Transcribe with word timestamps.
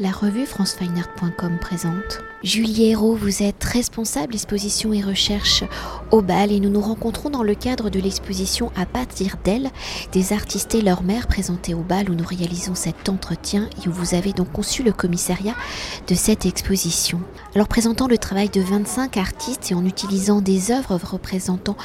La 0.00 0.12
revue 0.12 0.46
francefineart.com 0.46 1.58
présente. 1.60 2.20
Julie 2.44 2.90
Hérault, 2.90 3.16
vous 3.16 3.42
êtes 3.42 3.64
responsable 3.64 4.34
exposition 4.34 4.92
et 4.92 5.02
recherche 5.02 5.64
au 6.12 6.22
bal 6.22 6.52
et 6.52 6.60
nous 6.60 6.70
nous 6.70 6.80
rencontrons 6.80 7.30
dans 7.30 7.42
le 7.42 7.56
cadre 7.56 7.90
de 7.90 7.98
l'exposition 7.98 8.70
À 8.76 8.86
partir 8.86 9.34
d'elle 9.42 9.70
des 10.12 10.32
artistes 10.32 10.76
et 10.76 10.82
leur 10.82 11.02
mère 11.02 11.26
présentée 11.26 11.74
au 11.74 11.80
bal 11.80 12.10
où 12.10 12.14
nous 12.14 12.24
réalisons 12.24 12.76
cet 12.76 13.08
entretien 13.08 13.68
et 13.84 13.88
où 13.88 13.92
vous 13.92 14.14
avez 14.14 14.32
donc 14.32 14.52
conçu 14.52 14.84
le 14.84 14.92
commissariat 14.92 15.56
de 16.06 16.14
cette 16.14 16.46
exposition. 16.46 17.20
Alors 17.56 17.66
présentant 17.66 18.06
le 18.06 18.18
travail 18.18 18.50
de 18.50 18.60
25 18.60 19.16
artistes 19.16 19.72
et 19.72 19.74
en 19.74 19.84
utilisant 19.84 20.40
des 20.40 20.70
œuvres 20.70 20.94
représentant 20.94 21.76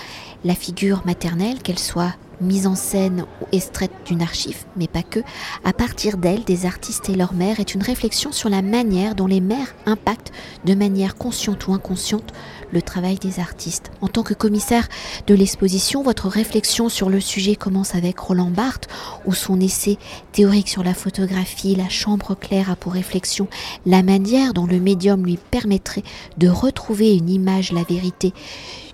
la 0.46 0.54
figure 0.54 1.02
maternelle, 1.08 1.64
qu'elle 1.64 1.80
soit 1.80 2.14
mise 2.44 2.68
en 2.68 2.76
scène 2.76 3.26
ou 3.42 3.46
extraite 3.52 3.92
d'une 4.06 4.22
archive, 4.22 4.66
mais 4.76 4.88
pas 4.88 5.04
que, 5.04 5.20
à 5.64 5.74
partir 5.74 6.18
d'elle, 6.18 6.44
des 6.44 6.66
artistes 6.66 7.10
et 7.10 7.16
leurs 7.16 7.34
mères, 7.34 7.60
est 7.60 7.74
une 7.74 7.82
réflexion 7.82 8.32
sur 8.32 8.50
la 8.50 8.62
manière 8.62 9.16
dont 9.16 9.28
les 9.28 9.42
mères 9.42 9.74
impactent 9.86 10.32
de 10.66 10.76
manière 10.76 11.16
consciente 11.16 11.68
ou 11.68 11.74
inconsciente 11.74 12.34
le 12.72 12.82
travail 12.82 13.18
des 13.18 13.40
artistes. 13.40 13.92
En 14.02 14.08
tant 14.08 14.24
que 14.24 14.34
commissaire 14.34 14.88
de 15.28 15.36
l'exposition, 15.36 16.04
votre 16.04 16.28
réflexion 16.28 16.90
sur 16.90 17.10
le 17.10 17.20
sujet 17.20 17.56
commence 17.56 17.96
avec 17.96 18.20
Roland 18.20 18.52
Barthes, 18.52 18.88
où 19.26 19.34
son 19.34 19.60
essai 19.60 19.98
théorique 20.32 20.70
sur 20.70 20.84
la 20.84 20.94
photographie, 20.94 21.76
la 21.76 21.90
chambre 21.90 22.36
claire 22.36 22.72
a 22.72 22.76
pour 22.76 22.94
réflexion 22.94 23.48
la 23.86 24.04
manière 24.04 24.54
dont 24.54 24.66
le 24.66 24.80
médium 24.80 25.26
lui 25.26 25.38
permettrait 25.38 26.04
de 26.38 26.50
retrouver 26.50 27.16
une 27.16 27.30
image, 27.30 27.72
la 27.72 27.84
vérité 27.84 28.34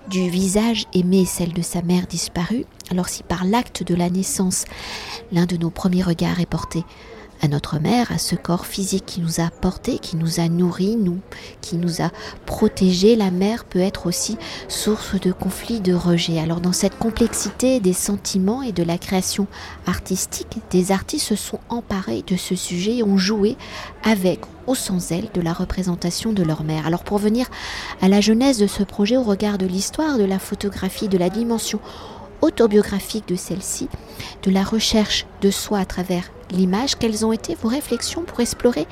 du 0.08 0.28
visage 0.28 0.86
aimé 0.92 1.24
celle 1.24 1.52
de 1.52 1.62
sa 1.62 1.82
mère 1.82 2.06
disparue, 2.06 2.64
alors 2.90 3.08
si 3.08 3.22
par 3.22 3.44
l'acte 3.44 3.82
de 3.82 3.94
la 3.94 4.10
naissance, 4.10 4.64
l'un 5.32 5.46
de 5.46 5.56
nos 5.56 5.70
premiers 5.70 6.02
regards 6.02 6.40
est 6.40 6.46
porté 6.46 6.84
à 7.42 7.48
notre 7.48 7.78
mère, 7.78 8.12
à 8.12 8.18
ce 8.18 8.34
corps 8.34 8.66
physique 8.66 9.06
qui 9.06 9.20
nous 9.20 9.40
a 9.40 9.50
portés, 9.50 9.98
qui 9.98 10.16
nous 10.16 10.40
a 10.40 10.48
nourris, 10.48 10.96
nous, 10.96 11.20
qui 11.60 11.76
nous 11.76 12.02
a 12.02 12.10
protégés, 12.46 13.16
la 13.16 13.30
mère 13.30 13.64
peut 13.64 13.80
être 13.80 14.06
aussi 14.06 14.36
source 14.68 15.18
de 15.18 15.32
conflits, 15.32 15.80
de 15.80 15.94
rejet. 15.94 16.38
Alors 16.38 16.60
dans 16.60 16.72
cette 16.72 16.98
complexité 16.98 17.80
des 17.80 17.92
sentiments 17.92 18.62
et 18.62 18.72
de 18.72 18.82
la 18.82 18.98
création 18.98 19.46
artistique, 19.86 20.58
des 20.70 20.92
artistes 20.92 21.28
se 21.28 21.36
sont 21.36 21.60
emparés 21.68 22.22
de 22.26 22.36
ce 22.36 22.54
sujet 22.54 22.96
et 22.96 23.02
ont 23.02 23.16
joué 23.16 23.56
avec 24.04 24.40
ou 24.66 24.74
sans 24.74 25.10
elle 25.10 25.30
de 25.32 25.40
la 25.40 25.52
représentation 25.52 26.32
de 26.32 26.42
leur 26.42 26.62
mère. 26.62 26.86
Alors 26.86 27.04
pour 27.04 27.18
venir 27.18 27.46
à 28.02 28.08
la 28.08 28.20
jeunesse 28.20 28.58
de 28.58 28.66
ce 28.66 28.82
projet 28.82 29.16
au 29.16 29.22
regard 29.22 29.58
de 29.58 29.66
l'histoire, 29.66 30.18
de 30.18 30.24
la 30.24 30.38
photographie, 30.38 31.08
de 31.08 31.18
la 31.18 31.30
dimension 31.30 31.80
autobiographique 32.42 33.28
de 33.28 33.36
celle-ci, 33.36 33.88
de 34.42 34.50
la 34.50 34.62
recherche 34.62 35.26
de 35.40 35.50
soi 35.50 35.78
à 35.78 35.84
travers 35.84 36.30
l'image, 36.52 36.96
quelles 36.96 37.24
ont 37.24 37.32
été 37.32 37.54
vos 37.54 37.68
réflexions 37.68 38.22
pour 38.22 38.40
explorer 38.40 38.86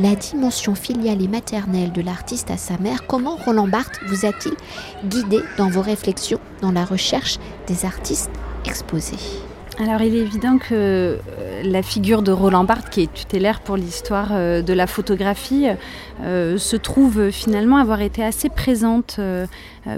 la 0.00 0.14
dimension 0.14 0.74
filiale 0.74 1.22
et 1.22 1.28
maternelle 1.28 1.92
de 1.92 2.02
l'artiste 2.02 2.50
à 2.50 2.56
sa 2.56 2.78
mère. 2.78 3.06
Comment 3.06 3.36
Roland 3.36 3.68
Barthes 3.68 4.00
vous 4.08 4.26
a-t-il 4.26 4.54
guidé 5.08 5.40
dans 5.56 5.68
vos 5.68 5.82
réflexions 5.82 6.40
dans 6.62 6.72
la 6.72 6.84
recherche 6.84 7.38
des 7.66 7.84
artistes 7.84 8.30
exposés? 8.64 9.47
Alors 9.80 10.02
il 10.02 10.16
est 10.16 10.20
évident 10.20 10.58
que 10.58 10.72
euh, 10.72 11.18
la 11.62 11.82
figure 11.82 12.22
de 12.22 12.32
Roland 12.32 12.64
Barthes, 12.64 12.90
qui 12.90 13.02
est 13.02 13.12
tutélaire 13.12 13.60
pour 13.60 13.76
l'histoire 13.76 14.30
euh, 14.32 14.60
de 14.60 14.72
la 14.72 14.88
photographie, 14.88 15.66
euh, 16.22 16.58
se 16.58 16.74
trouve 16.74 17.30
finalement 17.30 17.76
avoir 17.76 18.00
été 18.00 18.24
assez 18.24 18.48
présente 18.48 19.20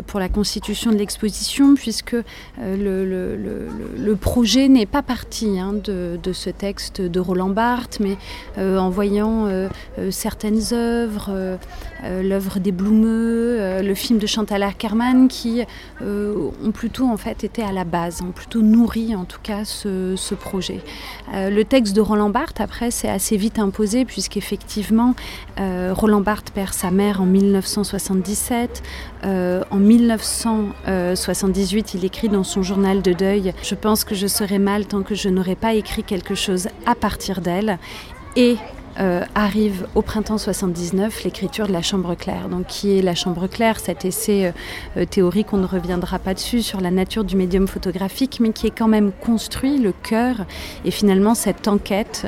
pour 0.07 0.21
la 0.21 0.29
constitution 0.29 0.93
de 0.93 0.97
l'exposition, 0.97 1.75
puisque 1.75 2.15
le, 2.61 4.15
projet 4.21 4.69
n'est 4.69 4.87
pas 4.87 5.03
parti 5.03 5.59
hein, 5.59 5.73
de, 5.73 6.33
ce 6.33 6.51
texte 6.51 7.01
de 7.01 7.21
Roland 7.21 7.49
Barthes, 7.49 7.99
mais 7.99 8.17
en 8.59 8.91
voyant 8.91 9.49
certaines 10.11 10.61
œuvres, 10.73 11.59
l'œuvre 12.05 12.61
des 12.61 12.71
Bloumeux, 12.71 13.81
le 13.83 13.95
film 13.95 14.19
de 14.19 14.27
Chantal 14.27 14.63
Ackerman, 14.63 15.27
qui 15.27 15.63
ont 16.03 16.71
plutôt 16.73 17.09
en 17.09 17.17
fait 17.17 17.43
été 17.43 17.63
à 17.63 17.73
la 17.73 17.85
base, 17.85 18.23
ont 18.23 18.33
plutôt 18.33 18.63
nourri 18.63 19.17
en 19.17 19.25
tout 19.25 19.41
cas 19.43 19.65
ce, 19.71 20.35
projet. 20.35 20.81
Euh, 21.35 21.51
le 21.51 21.65
texte 21.65 21.95
de 21.95 22.01
Roland 22.01 22.31
Barthes, 22.31 22.61
après, 22.61 22.91
s'est 22.91 23.09
assez 23.09 23.37
vite 23.37 23.59
imposé, 23.59 24.05
puisqu'effectivement, 24.05 25.15
euh, 25.59 25.93
Roland 25.95 26.21
Barthes 26.21 26.51
perd 26.51 26.73
sa 26.73 26.91
mère 26.91 27.21
en 27.21 27.27
1977. 27.27 28.83
Euh, 29.25 29.63
en 29.71 29.77
1978, 29.77 31.95
il 31.95 32.05
écrit 32.05 32.29
dans 32.29 32.45
son 32.45 32.63
journal 32.63 33.03
de 33.03 33.13
deuil 33.13 33.53
Je 33.63 33.75
pense 33.75 34.05
que 34.05 34.15
je 34.15 34.27
serai 34.27 34.59
mal 34.59 34.87
tant 34.87 35.03
que 35.03 35.15
je 35.15 35.29
n'aurai 35.29 35.57
pas 35.57 35.75
écrit 35.75 36.05
quelque 36.05 36.35
chose 36.35 36.69
à 36.87 36.95
partir 36.95 37.41
d'elle. 37.41 37.79
Et 38.37 38.57
euh, 38.99 39.25
arrive 39.35 39.87
au 39.95 40.03
printemps 40.03 40.39
79 40.39 41.25
l'écriture 41.25 41.69
de 41.69 41.73
la 41.73 41.83
Chambre 41.83 42.15
claire. 42.17 42.49
Donc, 42.49 42.67
qui 42.67 42.99
est 42.99 43.03
la 43.03 43.15
Chambre 43.15 43.47
claire? 43.47 43.79
Cet 43.79 44.05
essai 44.05 44.47
euh, 44.47 44.53
euh, 44.97 45.05
théorique, 45.05 45.53
on 45.53 45.59
ne 45.59 45.67
reviendra 45.67 46.19
pas 46.19 46.35
dessus, 46.35 46.63
sur 46.63 46.81
la 46.81 46.91
nature 46.91 47.25
du 47.25 47.37
médium 47.37 47.69
photographique, 47.69 48.39
mais 48.41 48.51
qui 48.51 48.67
est 48.67 48.77
quand 48.77 48.89
même 48.89 49.13
construit 49.13 49.79
le 49.79 49.93
cœur 49.93 50.45
et 50.85 50.91
finalement 50.91 51.35
cette 51.35 51.69
enquête 51.69 52.27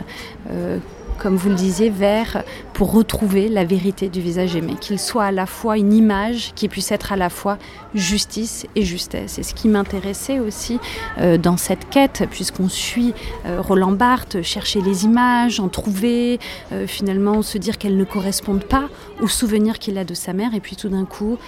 comme 1.19 1.37
vous 1.37 1.49
le 1.49 1.55
disiez, 1.55 1.91
vers 1.91 2.45
pour 2.73 2.93
retrouver 2.93 3.49
la 3.49 3.65
vérité 3.65 4.09
du 4.09 4.21
visage 4.21 4.57
aimé, 4.57 4.75
qu'il 4.81 4.99
soit 4.99 5.25
à 5.25 5.33
la 5.33 5.47
fois 5.47 5.79
une 5.79 5.93
image 5.93 6.53
qui 6.55 6.69
puisse 6.69 6.91
être 6.91 7.13
à 7.13 7.17
la 7.17 7.29
fois 7.29 7.59
justice 7.95 8.67
et 8.75 8.83
justesse. 8.83 9.39
Et 9.39 9.43
ce 9.43 9.55
qui 9.55 9.69
m'intéressait 9.69 10.41
aussi 10.41 10.79
euh, 11.19 11.39
dans 11.39 11.57
cette 11.57 11.89
quête, 11.91 12.25
puisqu'on 12.31 12.69
suit 12.69 13.15
euh, 13.47 13.61
Roland 13.61 13.93
Barthes 13.93 14.43
chercher 14.43 14.81
les 14.81 15.05
images, 15.05 15.61
en 15.61 15.69
trouver, 15.69 16.41
euh, 16.73 16.87
finalement 16.87 17.43
se 17.43 17.59
dire 17.59 17.79
qu'elles 17.79 17.97
ne 17.97 18.05
correspondent 18.05 18.65
pas 18.65 18.89
au 19.21 19.29
souvenir 19.29 19.79
qu'il 19.79 19.99
a 19.99 20.05
de 20.05 20.15
sa 20.15 20.33
mère, 20.33 20.55
et 20.55 20.61
puis 20.61 20.77
tout 20.77 20.89
d'un 20.89 21.05
coup 21.05 21.39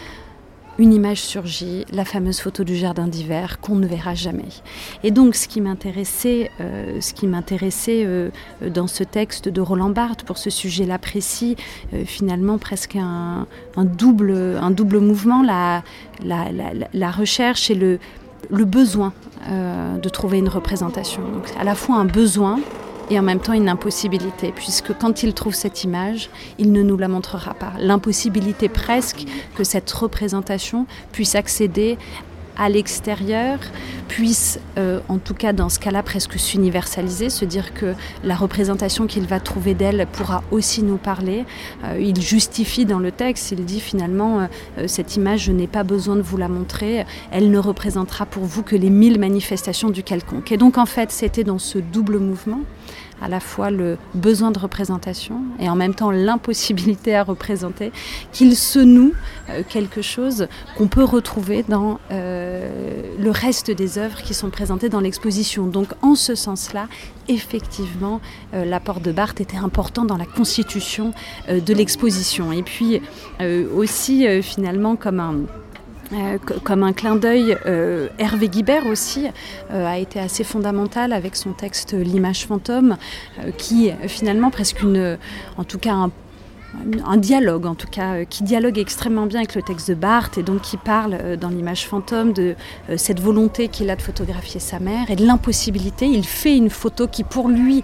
une 0.78 0.92
image 0.92 1.20
surgit, 1.20 1.84
la 1.92 2.04
fameuse 2.04 2.40
photo 2.40 2.64
du 2.64 2.76
jardin 2.76 3.06
d'hiver 3.06 3.60
qu'on 3.60 3.76
ne 3.76 3.86
verra 3.86 4.14
jamais. 4.14 4.48
Et 5.02 5.10
donc 5.10 5.34
ce 5.34 5.48
qui 5.48 5.60
m'intéressait, 5.60 6.50
euh, 6.60 7.00
ce 7.00 7.14
qui 7.14 7.26
m'intéressait 7.26 8.04
euh, 8.04 8.30
dans 8.66 8.86
ce 8.86 9.04
texte 9.04 9.48
de 9.48 9.60
Roland 9.60 9.90
Barthes 9.90 10.24
pour 10.24 10.38
ce 10.38 10.50
sujet-là 10.50 10.98
précis, 10.98 11.56
euh, 11.92 12.04
finalement 12.04 12.58
presque 12.58 12.96
un, 12.96 13.46
double, 13.76 14.32
un 14.60 14.70
double 14.70 14.98
mouvement, 14.98 15.42
la, 15.42 15.82
recherche 17.10 17.70
et 17.70 17.74
le, 17.74 17.98
le 18.50 18.64
besoin 18.64 19.12
de 19.46 20.08
trouver 20.08 20.38
une 20.38 20.48
représentation. 20.48 21.20
Donc 21.20 21.44
à 21.60 21.64
la 21.64 21.74
fois 21.74 21.96
un 21.96 22.06
besoin 22.06 22.58
et 23.10 23.18
en 23.18 23.22
même 23.22 23.40
temps 23.40 23.52
une 23.52 23.68
impossibilité, 23.68 24.52
puisque 24.52 24.96
quand 24.98 25.22
il 25.22 25.34
trouve 25.34 25.54
cette 25.54 25.84
image, 25.84 26.30
il 26.58 26.72
ne 26.72 26.82
nous 26.82 26.96
la 26.96 27.08
montrera 27.08 27.54
pas. 27.54 27.72
L'impossibilité 27.78 28.68
presque 28.68 29.24
que 29.54 29.64
cette 29.64 29.90
représentation 29.90 30.86
puisse 31.12 31.34
accéder 31.34 31.98
à 32.56 32.68
l'extérieur 32.68 33.58
puisse, 34.08 34.60
euh, 34.78 35.00
en 35.08 35.18
tout 35.18 35.34
cas 35.34 35.52
dans 35.52 35.68
ce 35.68 35.78
cas-là, 35.80 36.02
presque 36.02 36.38
s'universaliser, 36.38 37.30
se 37.30 37.44
dire 37.44 37.74
que 37.74 37.94
la 38.22 38.34
représentation 38.34 39.06
qu'il 39.06 39.26
va 39.26 39.40
trouver 39.40 39.74
d'elle 39.74 40.06
pourra 40.12 40.42
aussi 40.50 40.82
nous 40.82 40.98
parler. 40.98 41.44
Euh, 41.84 41.98
il 42.00 42.20
justifie 42.20 42.84
dans 42.84 42.98
le 42.98 43.10
texte, 43.10 43.52
il 43.52 43.64
dit 43.64 43.80
finalement, 43.80 44.48
euh, 44.78 44.86
cette 44.86 45.16
image, 45.16 45.44
je 45.44 45.52
n'ai 45.52 45.66
pas 45.66 45.82
besoin 45.82 46.16
de 46.16 46.22
vous 46.22 46.36
la 46.36 46.48
montrer, 46.48 47.04
elle 47.32 47.50
ne 47.50 47.58
représentera 47.58 48.26
pour 48.26 48.44
vous 48.44 48.62
que 48.62 48.76
les 48.76 48.90
mille 48.90 49.18
manifestations 49.18 49.90
du 49.90 50.02
quelconque. 50.02 50.52
Et 50.52 50.56
donc 50.56 50.78
en 50.78 50.86
fait, 50.86 51.10
c'était 51.10 51.44
dans 51.44 51.58
ce 51.58 51.78
double 51.78 52.18
mouvement 52.18 52.60
à 53.20 53.28
la 53.28 53.40
fois 53.40 53.70
le 53.70 53.96
besoin 54.14 54.50
de 54.50 54.58
représentation 54.58 55.42
et 55.58 55.68
en 55.68 55.76
même 55.76 55.94
temps 55.94 56.10
l'impossibilité 56.10 57.14
à 57.14 57.22
représenter, 57.22 57.92
qu'il 58.32 58.56
se 58.56 58.78
noue 58.78 59.12
euh, 59.50 59.62
quelque 59.68 60.02
chose 60.02 60.48
qu'on 60.76 60.88
peut 60.88 61.04
retrouver 61.04 61.64
dans 61.68 62.00
euh, 62.10 63.02
le 63.18 63.30
reste 63.30 63.70
des 63.70 63.98
œuvres 63.98 64.22
qui 64.22 64.34
sont 64.34 64.50
présentées 64.50 64.88
dans 64.88 65.00
l'exposition. 65.00 65.66
Donc 65.66 65.88
en 66.02 66.14
ce 66.14 66.34
sens-là, 66.34 66.88
effectivement, 67.28 68.20
euh, 68.52 68.64
l'apport 68.64 69.00
de 69.00 69.12
Barthes 69.12 69.40
était 69.40 69.56
important 69.56 70.04
dans 70.04 70.16
la 70.16 70.26
constitution 70.26 71.12
de 71.48 71.74
l'exposition. 71.74 72.52
Et 72.52 72.62
puis 72.62 73.00
aussi, 73.74 74.26
finalement, 74.42 74.96
comme 74.96 75.20
un 75.20 75.34
euh, 76.14 76.38
comme 76.38 76.82
un 76.82 76.92
clin 76.92 77.16
d'œil, 77.16 77.56
euh, 77.66 78.08
Hervé 78.18 78.48
Guibert 78.48 78.86
aussi 78.86 79.26
euh, 79.70 79.86
a 79.86 79.98
été 79.98 80.20
assez 80.20 80.44
fondamental 80.44 81.12
avec 81.12 81.36
son 81.36 81.52
texte 81.52 81.94
L'image 81.94 82.46
fantôme, 82.46 82.96
qui 83.58 83.90
finalement 84.08 84.50
presque 84.50 84.82
une, 84.82 85.18
en 85.56 85.64
tout 85.64 85.78
cas 85.78 85.92
un 85.92 86.10
un 87.04 87.16
dialogue 87.16 87.66
en 87.66 87.74
tout 87.74 87.86
cas, 87.88 88.14
euh, 88.14 88.24
qui 88.24 88.44
dialogue 88.44 88.78
extrêmement 88.78 89.26
bien 89.26 89.40
avec 89.40 89.54
le 89.54 89.62
texte 89.62 89.88
de 89.88 89.94
Barthes 89.94 90.38
et 90.38 90.42
donc 90.42 90.62
qui 90.62 90.76
parle 90.76 91.16
euh, 91.20 91.36
dans 91.36 91.48
l'image 91.48 91.86
fantôme 91.86 92.32
de 92.32 92.54
euh, 92.90 92.96
cette 92.96 93.20
volonté 93.20 93.68
qu'il 93.68 93.90
a 93.90 93.96
de 93.96 94.02
photographier 94.02 94.60
sa 94.60 94.78
mère 94.78 95.10
et 95.10 95.16
de 95.16 95.24
l'impossibilité. 95.24 96.06
Il 96.06 96.24
fait 96.24 96.56
une 96.56 96.70
photo 96.70 97.06
qui 97.06 97.24
pour 97.24 97.48
lui, 97.48 97.82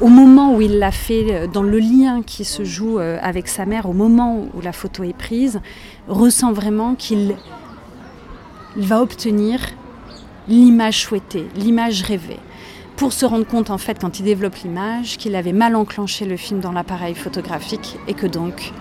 au 0.00 0.08
moment 0.08 0.54
où 0.54 0.60
il 0.60 0.78
l'a 0.78 0.90
fait, 0.90 1.48
dans 1.52 1.62
le 1.62 1.78
lien 1.78 2.22
qui 2.22 2.44
se 2.44 2.64
joue 2.64 2.98
avec 2.98 3.48
sa 3.48 3.66
mère, 3.66 3.88
au 3.88 3.92
moment 3.92 4.46
où 4.54 4.60
la 4.60 4.72
photo 4.72 5.04
est 5.04 5.16
prise, 5.16 5.60
ressent 6.08 6.52
vraiment 6.52 6.94
qu'il 6.94 7.36
va 8.76 9.00
obtenir 9.00 9.60
l'image 10.48 11.04
souhaitée, 11.04 11.46
l'image 11.56 12.02
rêvée 12.02 12.40
pour 13.00 13.14
se 13.14 13.24
rendre 13.24 13.46
compte 13.46 13.70
en 13.70 13.78
fait 13.78 13.98
quand 13.98 14.20
il 14.20 14.24
développe 14.24 14.56
l'image 14.56 15.16
qu'il 15.16 15.34
avait 15.34 15.54
mal 15.54 15.74
enclenché 15.74 16.26
le 16.26 16.36
film 16.36 16.60
dans 16.60 16.70
l'appareil 16.70 17.14
photographique 17.14 17.96
et 18.06 18.12
que 18.12 18.26
donc 18.26 18.74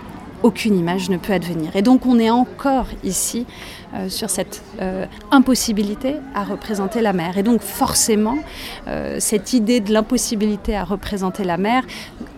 aucune 0.43 0.77
image 0.77 1.09
ne 1.09 1.15
peut 1.15 1.31
advenir. 1.31 1.73
Et 1.77 1.81
donc 1.81 2.05
on 2.05 2.19
est 2.19 2.29
encore 2.29 2.87
ici 3.05 3.45
euh, 3.93 4.09
sur 4.09 4.29
cette 4.29 4.61
euh, 4.81 5.05
impossibilité 5.31 6.15
à 6.35 6.43
représenter 6.43 6.99
la 6.99 7.13
mer. 7.13 7.37
Et 7.37 7.43
donc 7.43 7.61
forcément, 7.61 8.39
euh, 8.89 9.15
cette 9.19 9.53
idée 9.53 9.79
de 9.79 9.93
l'impossibilité 9.93 10.75
à 10.75 10.83
représenter 10.83 11.45
la 11.45 11.55
mer 11.55 11.83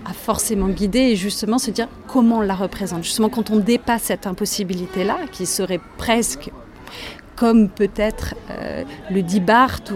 a 0.05 0.13
forcément 0.13 0.67
guidé 0.67 0.99
et 0.99 1.15
justement 1.15 1.57
se 1.57 1.71
dire 1.71 1.87
comment 2.07 2.37
on 2.37 2.41
la 2.41 2.53
représente. 2.53 3.03
Justement 3.03 3.29
quand 3.29 3.49
on 3.49 3.57
dépasse 3.57 4.03
cette 4.03 4.27
impossibilité-là, 4.27 5.17
qui 5.31 5.47
serait 5.47 5.81
presque 5.97 6.51
comme 7.35 7.69
peut-être 7.69 8.35
le 9.09 9.23
dit 9.23 9.39
Barthes 9.39 9.91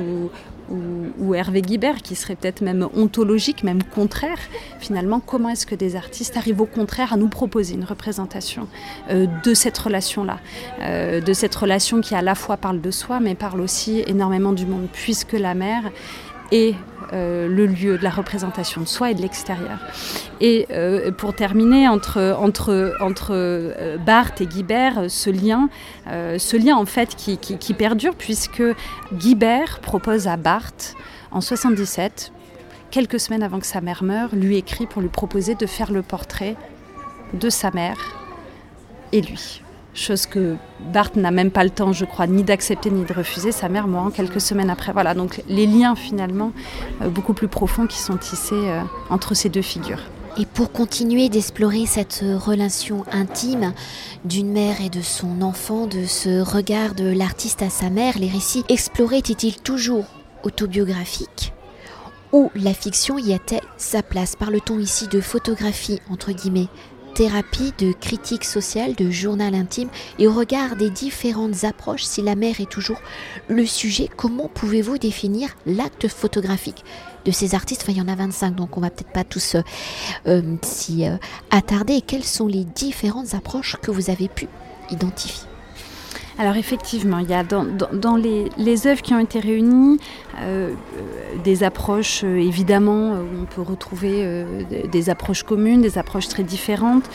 ou, 0.70 1.34
Hervé 1.34 1.62
Guibert, 1.62 2.02
qui 2.02 2.16
serait 2.16 2.36
peut-être 2.36 2.62
même 2.62 2.88
ontologique, 2.96 3.64
même 3.64 3.84
contraire. 3.84 4.38
Finalement, 4.80 5.20
comment 5.20 5.50
est-ce 5.50 5.66
que 5.66 5.76
des 5.76 5.96
artistes 5.96 6.38
arrivent 6.38 6.62
au 6.62 6.66
contraire 6.66 7.14
à 7.14 7.18
nous 7.18 7.28
proposer 7.28 7.76
une 7.76 7.84
représentation 7.84 8.68
euh, 9.10 9.28
de 9.44 9.54
cette 9.54 9.78
relation-là, 9.78 10.40
euh, 10.82 11.22
de 11.22 11.34
cette 11.34 11.56
relation 11.56 12.02
qui 12.02 12.16
à 12.16 12.22
la 12.22 12.36
fois 12.36 12.58
parle 12.58 12.82
de 12.82 12.92
soi, 12.92 13.20
mais 13.20 13.36
parle 13.36 13.62
aussi 13.62 14.04
énormément 14.08 14.54
du 14.54 14.66
monde, 14.66 14.88
puisque 14.92 15.34
la 15.34 15.54
mer 15.54 15.92
est 16.52 16.76
euh, 17.14 17.48
le 17.48 17.66
lieu 17.66 17.98
de 17.98 18.04
la 18.04 18.10
représentation 18.10 18.82
de 18.82 18.88
soi 18.88 19.12
et 19.12 19.14
de 19.14 19.22
l'extérieur. 19.22 19.80
Et 20.42 20.68
euh, 20.72 21.12
pour 21.12 21.34
terminer, 21.34 21.88
entre, 21.88 22.36
entre, 22.40 22.94
entre 23.00 23.30
euh, 23.32 23.98
Barthes 23.98 24.42
et 24.42 24.48
Guibert, 24.48 25.06
ce 25.10 25.30
lien, 25.30 25.70
ce 26.08 26.58
lien 26.58 26.76
en 26.76 26.86
fait 26.86 27.16
qui, 27.16 27.38
qui, 27.38 27.74
perdure, 27.74 28.16
puisque 28.16 28.64
Guibert 29.14 29.80
propose 29.82 30.28
à 30.28 30.38
Barthes, 30.38 30.96
en 31.32 31.42
77, 31.42 32.32
quelques 32.92 33.20
semaines 33.20 33.44
avant 33.44 33.60
que 33.60 33.66
sa 33.66 33.82
mère 33.82 34.04
meure, 34.04 34.30
lui 34.34 34.58
écrit 34.58 34.86
pour 34.86 35.02
lui 35.02 35.10
proposer 35.10 35.56
de 35.56 35.66
faire 35.66 35.92
le 35.92 36.02
portrait 36.02 36.56
de 37.34 37.50
sa 37.50 37.72
mère 37.72 37.98
et 39.12 39.22
lui 39.22 39.62
chose 39.96 40.26
que 40.26 40.56
Barthes 40.94 41.16
n'a 41.16 41.32
même 41.32 41.52
pas 41.52 41.64
le 41.64 41.70
temps, 41.70 41.94
je 41.94 42.06
crois, 42.06 42.28
ni 42.28 42.44
d'accepter 42.44 42.92
ni 42.92 43.06
de 43.06 43.14
refuser. 43.14 43.52
Sa 43.52 43.70
mère 43.70 43.88
mourant 43.88 44.12
quelques 44.12 44.42
semaines 44.42 44.70
après. 44.70 44.92
Voilà, 44.92 45.14
donc 45.14 45.42
les 45.48 45.66
liens 45.66 45.96
finalement 45.96 46.52
euh, 47.02 47.10
beaucoup 47.10 47.34
plus 47.34 47.48
profonds 47.48 47.88
qui 47.88 48.00
sont 48.00 48.18
tissés 48.18 48.54
euh, 48.54 48.82
entre 49.10 49.34
ces 49.34 49.50
deux 49.50 49.62
figures. 49.62 50.02
Et 50.38 50.46
pour 50.46 50.74
continuer 50.74 51.30
d'explorer 51.30 51.86
cette 51.86 52.22
relation 52.22 53.06
intime 53.14 53.74
d'une 54.26 54.52
mère 54.52 54.82
et 54.82 54.90
de 54.90 55.02
son 55.02 55.42
enfant, 55.42 55.88
de 55.88 56.04
ce 56.04 56.42
regard 56.42 56.94
de 56.94 57.10
l'artiste 57.10 57.62
à 57.62 57.70
sa 57.70 57.90
mère, 57.90 58.20
les 58.20 58.28
récits 58.28 58.66
explorés 58.68 59.20
étaient-ils 59.20 59.62
toujours 59.62 60.04
autobiographiques 60.44 61.54
ou 62.36 62.52
la 62.54 62.74
fiction 62.74 63.18
y 63.18 63.34
a-t-elle 63.34 63.62
sa 63.78 64.04
place? 64.04 64.36
Parle-t-on 64.36 64.78
ici 64.78 65.08
de 65.08 65.22
photographie, 65.22 66.02
entre 66.10 66.34
guillemets, 66.34 66.68
thérapie, 67.16 67.74
de 67.78 67.94
critique 67.94 68.44
sociale, 68.44 68.94
de 68.94 69.10
journal 69.10 69.56
intime, 69.56 69.88
et 70.20 70.28
au 70.28 70.34
regard 70.34 70.76
des 70.76 70.90
différentes 70.90 71.64
approches, 71.64 72.04
si 72.04 72.22
la 72.22 72.36
mer 72.36 72.60
est 72.60 72.70
toujours 72.70 73.00
le 73.48 73.66
sujet, 73.66 74.10
comment 74.16 74.50
pouvez-vous 74.54 74.98
définir 74.98 75.50
l'acte 75.66 76.10
photographique 76.10 76.84
de 77.24 77.32
ces 77.32 77.56
artistes? 77.56 77.84
Enfin, 77.84 77.94
il 77.94 78.00
y 78.00 78.02
en 78.02 78.10
a 78.10 78.16
25, 78.16 78.54
donc 78.56 78.78
on 78.78 78.82
va 78.82 78.90
peut-être 78.90 79.14
pas 79.14 79.24
tous 79.24 79.56
euh, 79.56 79.62
euh, 80.28 80.58
s'y 80.62 81.06
euh, 81.06 81.16
attarder. 81.52 81.94
Et 81.94 82.02
quelles 82.02 82.26
sont 82.26 82.48
les 82.48 82.66
différentes 82.66 83.34
approches 83.34 83.78
que 83.82 83.92
vous 83.92 84.10
avez 84.10 84.28
pu 84.28 84.50
identifier? 84.92 85.48
Alors 86.38 86.58
effectivement, 86.58 87.20
il 87.20 87.30
y 87.30 87.34
a 87.34 87.44
dans, 87.44 88.16
les, 88.18 88.50
les, 88.58 88.88
œuvres 88.88 89.02
qui 89.02 89.14
ont 89.14 89.20
été 89.20 89.40
réunies 89.40 90.00
euh, 90.42 90.74
des 91.46 91.64
approches 91.64 92.24
euh, 92.26 92.38
évidemment 92.38 93.14
où 93.14 93.42
on 93.42 93.46
peut 93.46 93.62
retrouver 93.62 94.22
euh, 94.24 94.64
des 94.92 95.10
approches 95.10 95.44
communes, 95.44 95.82
des 95.82 95.98
approches 95.98 96.28
très 96.28 96.44
différentes. 96.44 97.10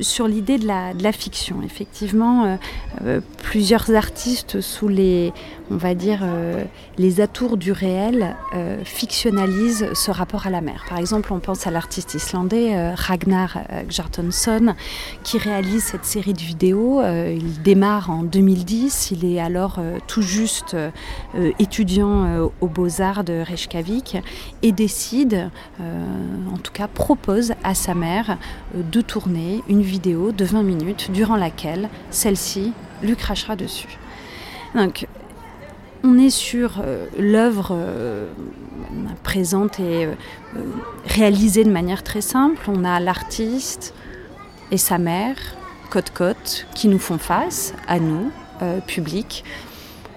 Sur 0.00 0.28
l'idée 0.28 0.58
de 0.58 0.66
la, 0.66 1.12
fiction, 1.12 1.62
effectivement, 1.62 2.58
plusieurs 3.42 3.94
artistes 3.94 4.60
sous 4.60 4.88
les, 4.88 5.32
on 5.70 5.76
va 5.76 5.94
dire, 5.94 6.24
les 6.98 7.20
atours 7.20 7.56
du 7.56 7.72
réel 7.72 8.36
fictionnalisent 8.84 9.92
ce 9.94 10.10
rapport 10.10 10.46
à 10.46 10.50
la 10.50 10.60
mer. 10.60 10.84
Par 10.88 10.98
exemple, 10.98 11.32
on 11.32 11.40
pense 11.40 11.66
à 11.66 11.70
l'artiste 11.70 12.14
islandais 12.14 12.94
Ragnar 12.94 13.58
Gjartonsson 13.88 14.74
qui 15.22 15.38
réalise 15.38 15.84
cette 15.84 16.04
série 16.04 16.32
de 16.32 16.40
vidéos. 16.40 17.02
il 17.02 17.62
démarre 17.62 18.10
en 18.10 18.22
2010. 18.22 19.10
Il 19.10 19.24
est 19.24 19.40
alors 19.40 19.76
euh, 19.78 19.98
tout 20.06 20.22
juste 20.22 20.74
euh, 20.74 20.90
étudiant 21.58 22.24
euh, 22.24 22.46
aux 22.60 22.68
Beaux-Arts 22.68 23.24
de 23.24 23.42
Reykjavik 23.46 24.18
et 24.62 24.72
décide, 24.72 25.50
en 25.80 26.56
tout 26.58 26.72
cas 26.72 26.88
propose 26.88 27.52
à 27.62 27.74
sa 27.74 27.94
mère 27.94 28.38
de 28.74 29.00
tourner 29.00 29.33
une 29.68 29.82
vidéo 29.82 30.32
de 30.32 30.44
20 30.44 30.62
minutes 30.62 31.10
durant 31.10 31.36
laquelle 31.36 31.88
celle-ci 32.10 32.72
lui 33.02 33.16
crachera 33.16 33.56
dessus. 33.56 33.98
Donc, 34.74 35.06
on 36.02 36.18
est 36.18 36.30
sur 36.30 36.82
l'œuvre 37.18 37.76
présente 39.22 39.80
et 39.80 40.08
réalisée 41.06 41.64
de 41.64 41.70
manière 41.70 42.02
très 42.02 42.20
simple. 42.20 42.60
On 42.68 42.84
a 42.84 43.00
l'artiste 43.00 43.94
et 44.70 44.76
sa 44.76 44.98
mère 44.98 45.36
côte-côte 45.94 46.66
qui 46.74 46.88
nous 46.88 46.98
font 46.98 47.18
face, 47.18 47.72
à 47.86 48.00
nous, 48.00 48.32
euh, 48.62 48.80
public, 48.80 49.44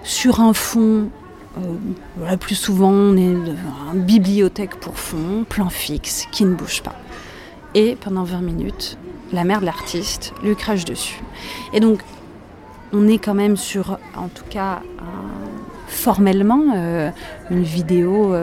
sur 0.02 0.40
un 0.40 0.52
fond, 0.52 1.08
euh, 1.56 1.60
la 2.20 2.36
plus 2.36 2.56
souvent 2.56 2.90
on 2.90 3.16
est 3.16 3.20
une 3.22 3.54
bibliothèque 3.94 4.74
pour 4.80 4.98
fond, 4.98 5.44
plan 5.48 5.70
fixe, 5.70 6.26
qui 6.32 6.44
ne 6.44 6.54
bouge 6.54 6.82
pas. 6.82 6.96
Et 7.74 7.94
pendant 7.94 8.24
20 8.24 8.40
minutes, 8.40 8.98
la 9.32 9.44
mère 9.44 9.60
de 9.60 9.66
l'artiste 9.66 10.32
lui 10.42 10.56
crache 10.56 10.84
dessus. 10.84 11.20
Et 11.72 11.80
donc, 11.80 12.00
on 12.92 13.06
est 13.08 13.18
quand 13.18 13.34
même 13.34 13.56
sur, 13.56 13.98
en 14.16 14.28
tout 14.28 14.44
cas, 14.48 14.80
formellement, 15.86 16.62
euh, 16.74 17.10
une 17.50 17.62
vidéo 17.62 18.34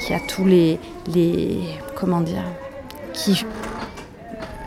qui 0.00 0.12
a 0.12 0.20
tous 0.20 0.44
les, 0.44 0.78
les 1.06 1.60
comment 1.94 2.20
dire, 2.20 2.44
qui 3.14 3.44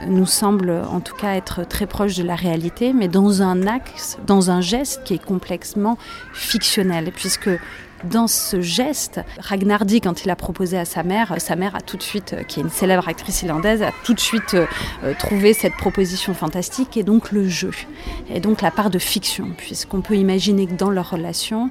nous 0.07 0.25
semble 0.25 0.69
en 0.69 1.00
tout 1.00 1.15
cas 1.15 1.36
être 1.36 1.68
très 1.68 1.86
proche 1.86 2.15
de 2.15 2.24
la 2.24 2.36
réalité, 2.36 2.94
mais 2.94 3.07
dans 3.07 3.42
un 3.42 3.68
axe, 3.68 4.18
dans 4.25 4.51
un 4.51 4.62
geste 4.62 5.04
qui 5.04 5.15
est 5.15 5.24
complètement 5.24 5.98
fictionnel, 6.33 7.12
puisque 7.13 7.50
dans 8.04 8.28
ce 8.28 8.62
geste, 8.62 9.22
Ragnar 9.40 9.86
dit 9.86 10.02
quand 10.02 10.24
il 10.24 10.30
a 10.30 10.36
proposé 10.36 10.78
à 10.78 10.86
sa 10.86 11.04
mère, 11.04 11.36
sa 11.40 11.56
mère 11.56 11.76
a 11.76 11.82
tout 11.82 11.98
de 11.98 12.04
suite, 12.04 12.34
euh, 12.34 12.44
qui 12.44 12.60
est 12.60 12.64
une 12.64 12.70
célèbre 12.70 13.08
actrice 13.08 13.42
irlandaise, 13.42 13.82
a 13.82 13.92
tout 14.04 14.14
de 14.14 14.20
suite 14.20 14.54
euh, 14.54 14.66
euh, 15.04 15.14
trouvé 15.18 15.54
cette 15.54 15.74
proposition 15.74 16.33
fantastique 16.33 16.95
et 16.98 17.04
donc 17.04 17.31
le 17.31 17.48
jeu, 17.48 17.71
et 18.30 18.40
donc 18.40 18.62
la 18.62 18.71
part 18.71 18.90
de 18.90 19.00
fiction, 19.00 19.50
puisqu'on 19.57 20.02
peut 20.02 20.16
imaginer 20.16 20.68
que 20.68 20.74
dans 20.74 20.92
leur 20.92 21.10
relation, 21.10 21.69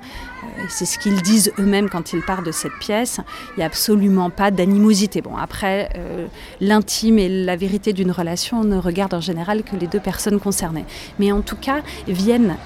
c'est 0.69 0.87
ce 0.87 0.99
qu'ils 0.99 1.23
disent 1.23 1.53
eux-mêmes 1.59 1.89
quand 1.89 2.13
ils 2.13 2.23
parlent 2.23 2.45
de 2.45 2.53
cette 2.53 2.77
pièce, 2.81 3.21
il 3.53 3.59
n'y 3.59 3.63
a 3.63 3.67
absolument 3.67 4.31
pas 4.31 4.51
d'animosité. 4.51 5.21
Bon, 5.21 5.37
après, 5.37 5.91
l'intime 6.61 7.19
et 7.19 7.29
la 7.29 7.57
vérité 7.57 7.93
d'une 7.93 8.11
relation 8.11 8.65
ne 8.65 8.77
regardent 8.77 9.15
en 9.15 9.21
général 9.21 9.63
que 9.63 9.77
les 9.77 9.87
deux 9.87 10.01
personnes 10.01 10.41
concernées. 10.41 10.85
Mais 11.19 11.33
en 11.33 11.43
tout 11.43 11.57
cas, 11.57 11.83
viennent 12.07 12.57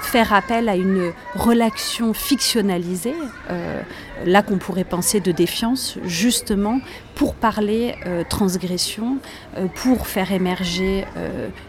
faire 0.00 0.32
appel 0.32 0.68
à 0.68 0.76
une 0.76 1.12
relation 1.34 2.14
fictionnalisée, 2.14 3.14
euh, 3.50 3.82
là 4.24 4.42
qu'on 4.42 4.58
pourrait 4.58 4.84
penser 4.84 5.20
de 5.20 5.32
défiance, 5.32 5.98
justement 6.04 6.80
pour 7.14 7.34
parler 7.34 7.96
euh, 8.06 8.22
transgression, 8.28 9.18
euh, 9.56 9.66
pour 9.74 10.06
faire 10.06 10.32
émerger 10.32 11.04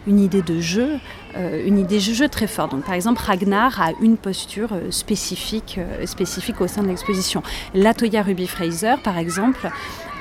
une 0.06 0.20
idée 0.20 0.42
de 0.42 0.60
jeu, 0.60 0.98
une 1.36 1.78
idée 1.78 1.96
de 1.96 2.14
jeu 2.14 2.28
très 2.28 2.46
forte. 2.46 2.72
Donc, 2.72 2.84
par 2.84 2.94
exemple, 2.94 3.20
Ragnar 3.24 3.80
a 3.80 3.90
une 4.00 4.16
posture 4.16 4.70
spécifique, 4.90 5.78
spécifique 6.04 6.60
au 6.60 6.66
sein 6.66 6.82
de 6.82 6.88
l'exposition. 6.88 7.42
Latoya 7.74 8.22
Ruby 8.22 8.46
Fraser, 8.46 8.94
par 9.02 9.18
exemple, 9.18 9.70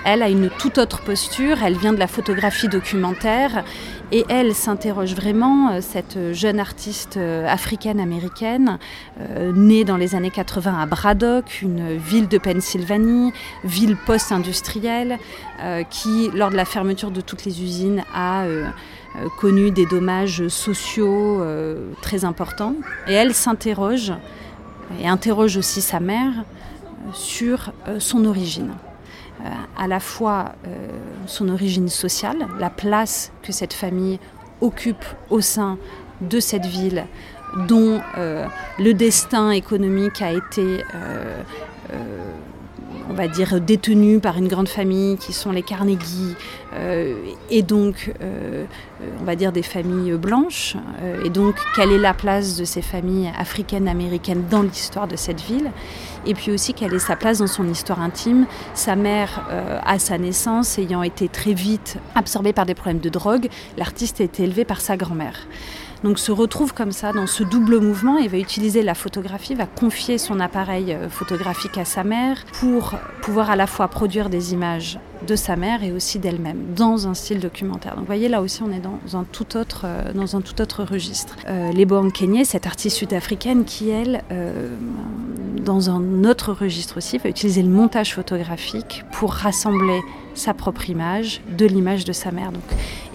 elle 0.05 0.21
a 0.21 0.29
une 0.29 0.49
toute 0.49 0.77
autre 0.77 1.01
posture, 1.01 1.63
elle 1.63 1.77
vient 1.77 1.93
de 1.93 1.99
la 1.99 2.07
photographie 2.07 2.67
documentaire 2.67 3.63
et 4.11 4.25
elle 4.27 4.55
s'interroge 4.55 5.13
vraiment, 5.13 5.71
euh, 5.71 5.81
cette 5.81 6.33
jeune 6.33 6.59
artiste 6.59 7.17
euh, 7.17 7.47
africaine-américaine, 7.47 8.79
euh, 9.19 9.51
née 9.53 9.83
dans 9.83 9.97
les 9.97 10.15
années 10.15 10.31
80 10.31 10.79
à 10.79 10.85
Braddock, 10.85 11.61
une 11.61 11.95
ville 11.95 12.27
de 12.27 12.37
Pennsylvanie, 12.37 13.33
ville 13.63 13.95
post-industrielle, 14.05 15.17
qui, 15.89 16.29
lors 16.33 16.51
de 16.51 16.55
la 16.55 16.63
fermeture 16.63 17.11
de 17.11 17.19
toutes 17.19 17.43
les 17.43 17.61
usines, 17.61 18.01
a 18.15 18.45
connu 19.37 19.71
des 19.71 19.85
dommages 19.85 20.47
sociaux 20.47 21.43
très 22.01 22.23
importants. 22.23 22.75
Et 23.07 23.13
elle 23.13 23.33
s'interroge, 23.33 24.13
et 25.01 25.07
interroge 25.09 25.57
aussi 25.57 25.81
sa 25.81 25.99
mère, 25.99 26.31
sur 27.11 27.73
son 27.99 28.23
origine. 28.23 28.71
Euh, 29.41 29.49
à 29.77 29.87
la 29.87 29.99
fois 29.99 30.53
euh, 30.67 30.87
son 31.25 31.49
origine 31.49 31.87
sociale, 31.87 32.47
la 32.59 32.69
place 32.69 33.31
que 33.41 33.51
cette 33.51 33.73
famille 33.73 34.19
occupe 34.61 35.05
au 35.29 35.41
sein 35.41 35.77
de 36.21 36.39
cette 36.39 36.65
ville 36.65 37.05
dont 37.67 38.01
le 38.17 38.91
destin 38.91 39.51
économique 39.51 40.21
a 40.21 40.33
été 40.33 40.83
on 43.09 43.13
va 43.13 43.27
dire, 43.27 43.59
détenus 43.59 44.21
par 44.21 44.37
une 44.37 44.47
grande 44.47 44.69
famille 44.69 45.17
qui 45.17 45.33
sont 45.33 45.51
les 45.51 45.63
Carnegie, 45.63 46.35
euh, 46.75 47.15
et 47.49 47.63
donc, 47.63 48.13
euh, 48.21 48.65
on 49.19 49.23
va 49.23 49.35
dire, 49.35 49.51
des 49.51 49.63
familles 49.63 50.13
blanches. 50.13 50.75
Euh, 51.01 51.23
et 51.23 51.29
donc, 51.29 51.55
quelle 51.75 51.91
est 51.91 51.97
la 51.97 52.13
place 52.13 52.57
de 52.57 52.65
ces 52.65 52.81
familles 52.81 53.31
africaines, 53.37 53.87
américaines 53.87 54.43
dans 54.49 54.61
l'histoire 54.61 55.07
de 55.07 55.15
cette 55.15 55.41
ville? 55.41 55.71
Et 56.25 56.33
puis 56.33 56.51
aussi, 56.51 56.73
quelle 56.73 56.93
est 56.93 56.99
sa 56.99 57.15
place 57.15 57.39
dans 57.39 57.47
son 57.47 57.67
histoire 57.67 58.01
intime? 58.01 58.45
Sa 58.73 58.95
mère, 58.95 59.47
à 59.85 59.99
sa 59.99 60.17
naissance, 60.17 60.77
ayant 60.77 61.01
été 61.01 61.29
très 61.29 61.53
vite 61.53 61.97
absorbée 62.13 62.51
par 62.51 62.65
des 62.65 62.75
problèmes 62.75 62.99
de 62.99 63.09
drogue, 63.09 63.47
l'artiste 63.77 64.19
été 64.19 64.43
élevé 64.43 64.65
par 64.65 64.81
sa 64.81 64.97
grand-mère 64.97 65.47
donc 66.03 66.19
se 66.19 66.31
retrouve 66.31 66.73
comme 66.73 66.91
ça 66.91 67.13
dans 67.13 67.27
ce 67.27 67.43
double 67.43 67.79
mouvement 67.79 68.17
et 68.17 68.27
va 68.27 68.37
utiliser 68.37 68.83
la 68.83 68.95
photographie, 68.95 69.55
va 69.55 69.65
confier 69.65 70.17
son 70.17 70.39
appareil 70.39 70.93
euh, 70.93 71.09
photographique 71.09 71.77
à 71.77 71.85
sa 71.85 72.03
mère 72.03 72.45
pour 72.59 72.95
pouvoir 73.21 73.49
à 73.49 73.55
la 73.55 73.67
fois 73.67 73.87
produire 73.87 74.29
des 74.29 74.53
images 74.53 74.99
de 75.27 75.35
sa 75.35 75.55
mère 75.55 75.83
et 75.83 75.91
aussi 75.91 76.19
d'elle-même 76.19 76.73
dans 76.75 77.07
un 77.07 77.13
style 77.13 77.39
documentaire. 77.39 77.91
Donc 77.91 78.01
vous 78.01 78.05
voyez 78.07 78.29
là 78.29 78.41
aussi 78.41 78.63
on 78.63 78.71
est 78.71 78.79
dans 78.79 79.17
un 79.17 79.23
tout 79.23 79.57
autre, 79.57 79.81
euh, 79.85 80.13
dans 80.13 80.35
un 80.35 80.41
tout 80.41 80.59
autre 80.61 80.83
registre. 80.83 81.35
Euh, 81.47 81.71
Lebo 81.71 81.99
cette 82.43 82.65
artiste 82.65 82.97
sud-africaine 82.97 83.65
qui 83.65 83.89
elle, 83.89 84.23
euh, 84.31 84.69
dans 85.63 85.89
un 85.89 86.23
autre 86.23 86.53
registre 86.53 86.97
aussi, 86.97 87.17
va 87.17 87.29
utiliser 87.29 87.61
le 87.61 87.69
montage 87.69 88.13
photographique 88.15 89.03
pour 89.11 89.33
rassembler 89.33 90.01
sa 90.39 90.53
propre 90.53 90.89
image 90.89 91.41
de 91.57 91.65
l'image 91.65 92.05
de 92.05 92.13
sa 92.13 92.31
mère. 92.31 92.51
Donc 92.51 92.63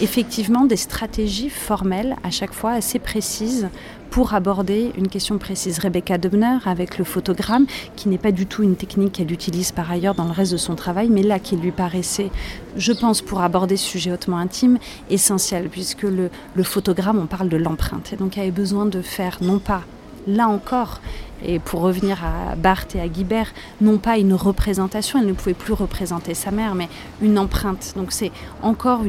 effectivement 0.00 0.64
des 0.64 0.76
stratégies 0.76 1.50
formelles 1.50 2.16
à 2.22 2.30
chaque 2.30 2.52
fois 2.52 2.72
assez 2.72 2.98
précises 2.98 3.68
pour 4.14 4.32
aborder 4.32 4.92
une 4.96 5.08
question 5.08 5.38
précise. 5.38 5.80
Rebecca 5.80 6.18
Dubner 6.18 6.58
avec 6.66 6.98
le 6.98 7.04
photogramme, 7.04 7.66
qui 7.96 8.08
n'est 8.08 8.16
pas 8.16 8.30
du 8.30 8.46
tout 8.46 8.62
une 8.62 8.76
technique 8.76 9.14
qu'elle 9.14 9.32
utilise 9.32 9.72
par 9.72 9.90
ailleurs 9.90 10.14
dans 10.14 10.26
le 10.26 10.30
reste 10.30 10.52
de 10.52 10.56
son 10.56 10.76
travail, 10.76 11.08
mais 11.10 11.24
là 11.24 11.40
qui 11.40 11.56
lui 11.56 11.72
paraissait, 11.72 12.30
je 12.76 12.92
pense, 12.92 13.22
pour 13.22 13.40
aborder 13.40 13.76
ce 13.76 13.84
sujet 13.84 14.12
hautement 14.12 14.38
intime, 14.38 14.78
essentiel, 15.10 15.68
puisque 15.68 16.04
le, 16.04 16.30
photogramme, 16.62 17.18
on 17.18 17.26
parle 17.26 17.48
de 17.48 17.56
l'empreinte. 17.56 18.12
Et 18.12 18.16
donc 18.16 18.36
il 18.36 18.40
avait 18.42 18.52
besoin 18.52 18.86
de 18.86 19.02
faire 19.02 19.38
non 19.40 19.58
pas 19.58 19.82
là 20.28 20.46
encore, 20.46 21.00
et 21.44 21.58
pour 21.58 21.80
revenir 21.80 22.24
à 22.24 22.56
Barthes 22.56 22.96
et 22.96 23.00
à 23.00 23.08
Guibert, 23.08 23.52
non 23.80 23.98
pas 23.98 24.18
une 24.18 24.34
représentation, 24.34 25.18
elle 25.18 25.26
ne 25.26 25.32
pouvait 25.32 25.54
plus 25.54 25.72
représenter 25.72 26.34
sa 26.34 26.50
mère, 26.50 26.74
mais 26.74 26.88
une 27.22 27.38
empreinte. 27.38 27.94
Donc 27.96 28.12
c'est 28.12 28.32
encore 28.62 29.00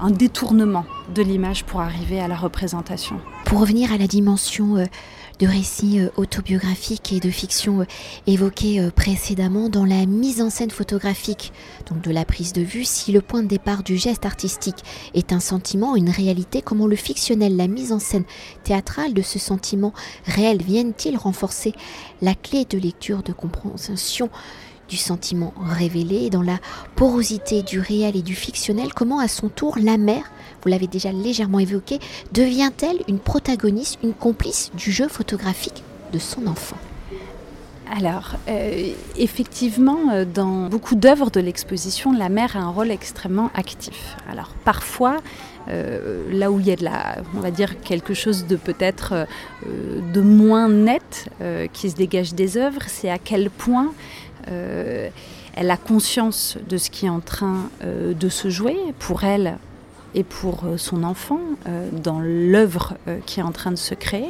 un 0.00 0.10
détournement 0.10 0.84
de 1.14 1.22
l'image 1.22 1.64
pour 1.64 1.80
arriver 1.80 2.20
à 2.20 2.28
la 2.28 2.36
représentation. 2.36 3.16
Pour 3.44 3.60
revenir 3.60 3.92
à 3.92 3.98
la 3.98 4.06
dimension 4.06 4.76
euh, 4.76 4.84
de 5.42 5.48
récits 5.48 5.98
euh, 5.98 6.08
autobiographiques 6.16 7.12
et 7.12 7.18
de 7.18 7.28
fiction 7.28 7.80
euh, 7.80 7.84
évoqués 8.28 8.88
précédemment 8.94 9.68
dans 9.68 9.84
la 9.84 10.06
mise 10.06 10.40
en 10.40 10.50
scène 10.50 10.70
photographique, 10.70 11.52
donc 11.90 12.00
de 12.00 12.12
la 12.12 12.24
prise 12.24 12.52
de 12.52 12.62
vue, 12.62 12.84
si 12.84 13.10
le 13.10 13.20
point 13.20 13.42
de 13.42 13.48
départ 13.48 13.82
du 13.82 13.96
geste 13.96 14.24
artistique 14.24 14.84
est 15.14 15.32
un 15.32 15.40
sentiment, 15.40 15.96
une 15.96 16.10
réalité, 16.10 16.62
comment 16.62 16.86
le 16.86 16.94
fictionnel, 16.94 17.56
la 17.56 17.66
mise 17.66 17.90
en 17.90 17.98
scène 17.98 18.24
théâtrale 18.62 19.14
de 19.14 19.22
ce 19.22 19.40
sentiment 19.40 19.92
réel 20.26 20.62
viennent-ils 20.62 21.16
renforcer 21.16 21.72
la 22.20 22.36
clé 22.36 22.64
de 22.64 22.78
lecture, 22.78 23.24
de 23.24 23.32
compréhension 23.32 24.30
du 24.92 24.98
sentiment 24.98 25.54
révélé, 25.58 26.28
dans 26.28 26.42
la 26.42 26.58
porosité 26.96 27.62
du 27.62 27.80
réel 27.80 28.14
et 28.14 28.20
du 28.20 28.34
fictionnel, 28.34 28.92
comment 28.92 29.20
à 29.20 29.26
son 29.26 29.48
tour 29.48 29.78
la 29.80 29.96
mère 29.96 30.30
vous 30.62 30.68
l'avez 30.68 30.86
déjà 30.86 31.12
légèrement 31.12 31.60
évoqué, 31.60 31.98
devient-elle 32.32 32.98
une 33.08 33.18
protagoniste, 33.18 33.98
une 34.04 34.12
complice 34.12 34.70
du 34.76 34.92
jeu 34.92 35.08
photographique 35.08 35.82
de 36.12 36.18
son 36.18 36.46
enfant? 36.46 36.76
Alors, 37.94 38.36
euh, 38.48 38.94
effectivement, 39.18 39.98
euh, 40.10 40.24
dans 40.24 40.68
beaucoup 40.68 40.94
d'œuvres 40.94 41.30
de 41.30 41.40
l'exposition, 41.40 42.10
la 42.10 42.30
mère 42.30 42.56
a 42.56 42.60
un 42.60 42.70
rôle 42.70 42.90
extrêmement 42.90 43.50
actif. 43.54 44.16
Alors, 44.30 44.48
parfois, 44.64 45.18
euh, 45.68 46.22
là 46.32 46.50
où 46.50 46.58
il 46.58 46.66
y 46.66 46.72
a 46.72 46.76
de 46.76 46.84
la, 46.84 47.16
on 47.36 47.40
va 47.40 47.50
dire 47.50 47.78
quelque 47.82 48.14
chose 48.14 48.46
de 48.46 48.56
peut-être 48.56 49.26
de 49.66 50.20
moins 50.22 50.70
net 50.70 51.28
qui 51.74 51.90
se 51.90 51.94
dégage 51.94 52.32
des 52.32 52.56
œuvres, 52.56 52.82
c'est 52.86 53.10
à 53.10 53.18
quel 53.18 53.50
point 53.50 53.92
elle 54.46 55.70
a 55.70 55.76
conscience 55.76 56.56
de 56.68 56.78
ce 56.78 56.90
qui 56.90 57.06
est 57.06 57.10
en 57.10 57.20
train 57.20 57.68
de 57.84 58.28
se 58.28 58.48
jouer. 58.48 58.76
Pour 58.98 59.22
elle, 59.22 59.58
et 60.14 60.24
pour 60.24 60.64
euh, 60.64 60.76
son 60.76 61.04
enfant 61.04 61.40
euh, 61.66 61.88
dans 61.90 62.20
l'œuvre 62.20 62.94
euh, 63.08 63.18
qui 63.24 63.40
est 63.40 63.42
en 63.42 63.52
train 63.52 63.70
de 63.70 63.76
se 63.76 63.94
créer. 63.94 64.28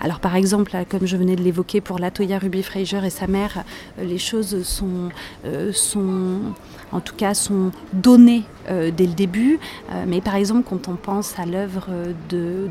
Alors 0.00 0.20
par 0.20 0.36
exemple, 0.36 0.72
comme 0.88 1.06
je 1.06 1.16
venais 1.16 1.36
de 1.36 1.42
l'évoquer 1.42 1.80
pour 1.80 1.98
Latoya 1.98 2.38
Ruby 2.38 2.62
Fraser 2.62 3.00
et 3.04 3.10
sa 3.10 3.26
mère, 3.26 3.64
les 3.98 4.18
choses 4.18 4.62
sont, 4.62 5.10
sont 5.72 6.38
en 6.92 7.00
tout 7.00 7.14
cas 7.14 7.34
sont 7.34 7.70
données 7.92 8.42
dès 8.68 9.06
le 9.06 9.12
début. 9.12 9.58
mais 10.06 10.20
par 10.20 10.36
exemple, 10.36 10.62
quand 10.68 10.88
on 10.88 10.96
pense 10.96 11.38
à 11.38 11.46
l'œuvre 11.46 11.88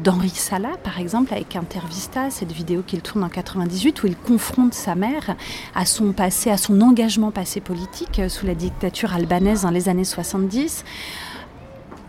d'Henri 0.04 0.30
Sala, 0.30 0.72
par 0.84 1.00
exemple, 1.00 1.34
avec 1.34 1.56
Intervista, 1.56 2.30
cette 2.30 2.52
vidéo 2.52 2.84
qu'il 2.86 3.02
tourne 3.02 3.24
en 3.24 3.30
98, 3.30 4.04
où 4.04 4.08
il 4.08 4.16
confronte 4.16 4.74
sa 4.74 4.96
mère 4.96 5.36
à 5.76 5.86
son 5.86 6.12
passé, 6.12 6.50
à 6.50 6.58
son 6.58 6.82
engagement 6.82 7.32
passé 7.32 7.62
politique 7.62 8.22
sous 8.28 8.46
la 8.46 8.56
dictature 8.56 9.14
albanaise 9.14 9.64
dans 9.64 9.72
les 9.72 9.90
années 9.90 10.06
70 10.06 10.84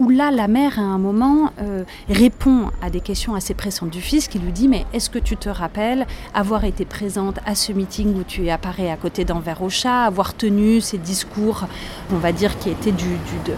où 0.00 0.08
là, 0.08 0.30
la 0.30 0.48
mère, 0.48 0.78
à 0.78 0.82
un 0.82 0.98
moment, 0.98 1.50
euh, 1.60 1.84
répond 2.08 2.70
à 2.82 2.90
des 2.90 3.00
questions 3.00 3.34
assez 3.34 3.54
pressantes 3.54 3.90
du 3.90 4.00
fils 4.00 4.28
qui 4.28 4.38
lui 4.38 4.52
dit 4.52 4.68
Mais 4.68 4.84
est-ce 4.92 5.10
que 5.10 5.18
tu 5.18 5.36
te 5.36 5.48
rappelles 5.48 6.06
avoir 6.32 6.64
été 6.64 6.84
présente 6.84 7.38
à 7.46 7.54
ce 7.54 7.72
meeting 7.72 8.14
où 8.18 8.24
tu 8.24 8.48
apparais 8.50 8.90
à 8.90 8.96
côté 8.96 9.24
d'Envers 9.24 9.62
au 9.62 9.70
chat, 9.70 10.04
avoir 10.04 10.34
tenu 10.34 10.80
ces 10.80 10.98
discours, 10.98 11.66
on 12.12 12.16
va 12.16 12.32
dire, 12.32 12.58
qui 12.58 12.70
étaient 12.70 12.92
du, 12.92 13.10
de, 13.46 13.52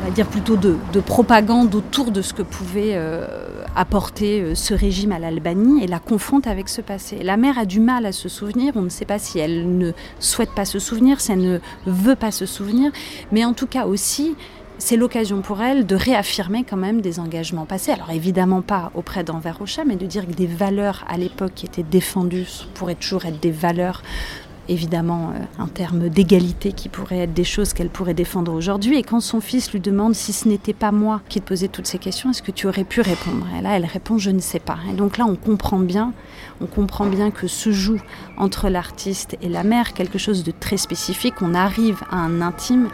on 0.00 0.04
va 0.04 0.10
dire 0.10 0.26
plutôt 0.26 0.56
de, 0.56 0.76
propagande 1.00 1.74
autour 1.74 2.10
de 2.10 2.22
ce 2.22 2.32
que 2.34 2.42
pouvait 2.42 2.92
euh, 2.94 3.26
apporter 3.74 4.40
euh, 4.40 4.54
ce 4.54 4.74
régime 4.74 5.12
à 5.12 5.18
l'Albanie 5.18 5.82
et 5.82 5.86
la 5.86 5.98
confronte 5.98 6.46
avec 6.46 6.68
ce 6.68 6.80
passé. 6.80 7.22
La 7.22 7.36
mère 7.36 7.58
a 7.58 7.64
du 7.64 7.80
mal 7.80 8.06
à 8.06 8.12
se 8.12 8.28
souvenir, 8.28 8.72
on 8.76 8.82
ne 8.82 8.88
sait 8.88 9.04
pas 9.04 9.18
si 9.18 9.38
elle 9.38 9.78
ne 9.78 9.92
souhaite 10.18 10.50
pas 10.50 10.64
se 10.64 10.78
souvenir, 10.78 11.20
si 11.20 11.32
elle 11.32 11.40
ne 11.40 11.58
veut 11.86 12.16
pas 12.16 12.30
se 12.30 12.46
souvenir, 12.46 12.90
mais 13.32 13.44
en 13.44 13.52
tout 13.52 13.66
cas 13.66 13.86
aussi, 13.86 14.34
c'est 14.78 14.96
l'occasion 14.96 15.40
pour 15.40 15.62
elle 15.62 15.86
de 15.86 15.96
réaffirmer 15.96 16.64
quand 16.64 16.76
même 16.76 17.00
des 17.00 17.18
engagements 17.18 17.64
passés. 17.64 17.92
Alors 17.92 18.10
évidemment 18.10 18.62
pas 18.62 18.90
auprès 18.94 19.24
d'Envers 19.24 19.58
Rocha, 19.58 19.84
mais 19.84 19.96
de 19.96 20.06
dire 20.06 20.26
que 20.26 20.32
des 20.32 20.46
valeurs 20.46 21.04
à 21.08 21.16
l'époque 21.16 21.52
qui 21.54 21.66
étaient 21.66 21.82
défendues 21.82 22.66
pourraient 22.74 22.94
toujours 22.94 23.24
être 23.24 23.40
des 23.40 23.50
valeurs 23.50 24.02
évidemment 24.68 25.30
euh, 25.34 25.62
en 25.62 25.68
termes 25.68 26.08
d'égalité 26.08 26.72
qui 26.72 26.88
pourraient 26.88 27.20
être 27.20 27.34
des 27.34 27.44
choses 27.44 27.72
qu'elle 27.72 27.88
pourrait 27.88 28.14
défendre 28.14 28.52
aujourd'hui. 28.52 28.96
Et 28.96 29.02
quand 29.02 29.20
son 29.20 29.40
fils 29.40 29.72
lui 29.72 29.80
demande 29.80 30.14
si 30.14 30.32
ce 30.32 30.48
n'était 30.48 30.72
pas 30.72 30.92
moi 30.92 31.22
qui 31.28 31.40
te 31.40 31.46
posais 31.46 31.68
toutes 31.68 31.86
ces 31.86 31.98
questions, 31.98 32.30
est-ce 32.30 32.42
que 32.42 32.50
tu 32.50 32.66
aurais 32.66 32.84
pu 32.84 33.00
répondre? 33.00 33.46
Et 33.58 33.62
là, 33.62 33.76
elle 33.76 33.84
répond 33.84 34.18
je 34.18 34.30
ne 34.30 34.40
sais 34.40 34.58
pas. 34.58 34.78
Et 34.90 34.94
donc 34.94 35.18
là, 35.18 35.26
on 35.26 35.36
comprend 35.36 35.78
bien, 35.78 36.12
on 36.60 36.66
comprend 36.66 37.06
bien 37.06 37.30
que 37.30 37.46
se 37.46 37.70
joue 37.70 38.00
entre 38.36 38.68
l'artiste 38.68 39.36
et 39.42 39.48
la 39.48 39.62
mère 39.62 39.92
quelque 39.92 40.18
chose 40.18 40.44
de 40.44 40.52
très 40.52 40.76
spécifique. 40.76 41.34
On 41.42 41.54
arrive 41.54 42.02
à 42.10 42.16
un 42.16 42.40
intime 42.40 42.88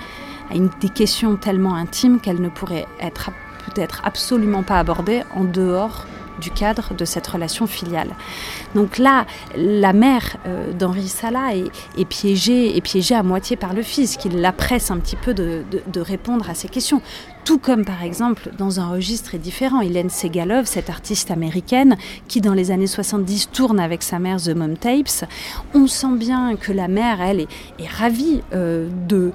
des 0.81 0.89
questions 0.89 1.37
tellement 1.37 1.75
intimes 1.75 2.21
qu'elles 2.21 2.41
ne 2.41 2.49
pourraient 2.49 2.87
être 3.01 3.31
peut-être 3.67 4.03
absolument 4.05 4.63
pas 4.63 4.79
abordées 4.79 5.23
en 5.35 5.45
dehors 5.45 6.07
du 6.41 6.51
cadre 6.51 6.95
de 6.95 7.05
cette 7.05 7.27
relation 7.27 7.67
filiale. 7.67 8.11
Donc 8.75 8.99
là, 8.99 9.27
la 9.55 9.93
mère 9.93 10.37
euh, 10.47 10.73
d'Henri 10.73 11.09
Sala 11.09 11.55
est, 11.55 12.05
piégée, 12.05 12.77
est 12.77 12.81
piégée 12.81 13.15
à 13.15 13.23
moitié 13.23 13.57
par 13.57 13.75
le 13.75 13.83
fils, 13.83 14.17
qui 14.17 14.29
la 14.29 14.53
presse 14.53 14.91
un 14.91 14.99
petit 14.99 15.17
peu 15.17 15.35
de, 15.35 15.65
répondre 16.01 16.49
à 16.51 16.55
ces 16.55 16.69
questions. 16.69 17.01
Tout 17.45 17.59
comme 17.59 17.85
par 17.85 18.03
exemple 18.03 18.51
dans 18.57 18.81
un 18.81 18.89
registre 18.89 19.31
très 19.31 19.39
différent, 19.39 19.81
Hélène 19.81 20.11
Segalov, 20.11 20.67
cette 20.67 20.91
artiste 20.91 21.31
américaine 21.31 21.97
qui 22.29 22.41
dans 22.41 22.55
les 22.55 22.71
années 22.71 22.87
70 22.87 23.51
tourne 23.53 23.79
avec 23.79 24.03
sa 24.03 24.19
mère 24.19 24.41
The 24.41 24.51
Mom 24.51 24.77
Tapes, 24.77 25.27
on 25.75 25.87
sent 25.87 26.17
bien 26.17 26.57
que 26.57 26.73
la 26.73 26.89
mère, 26.89 27.21
elle, 27.21 27.41
est, 27.41 27.49
ravie 27.89 28.43
euh, 28.55 28.89
de 29.09 29.33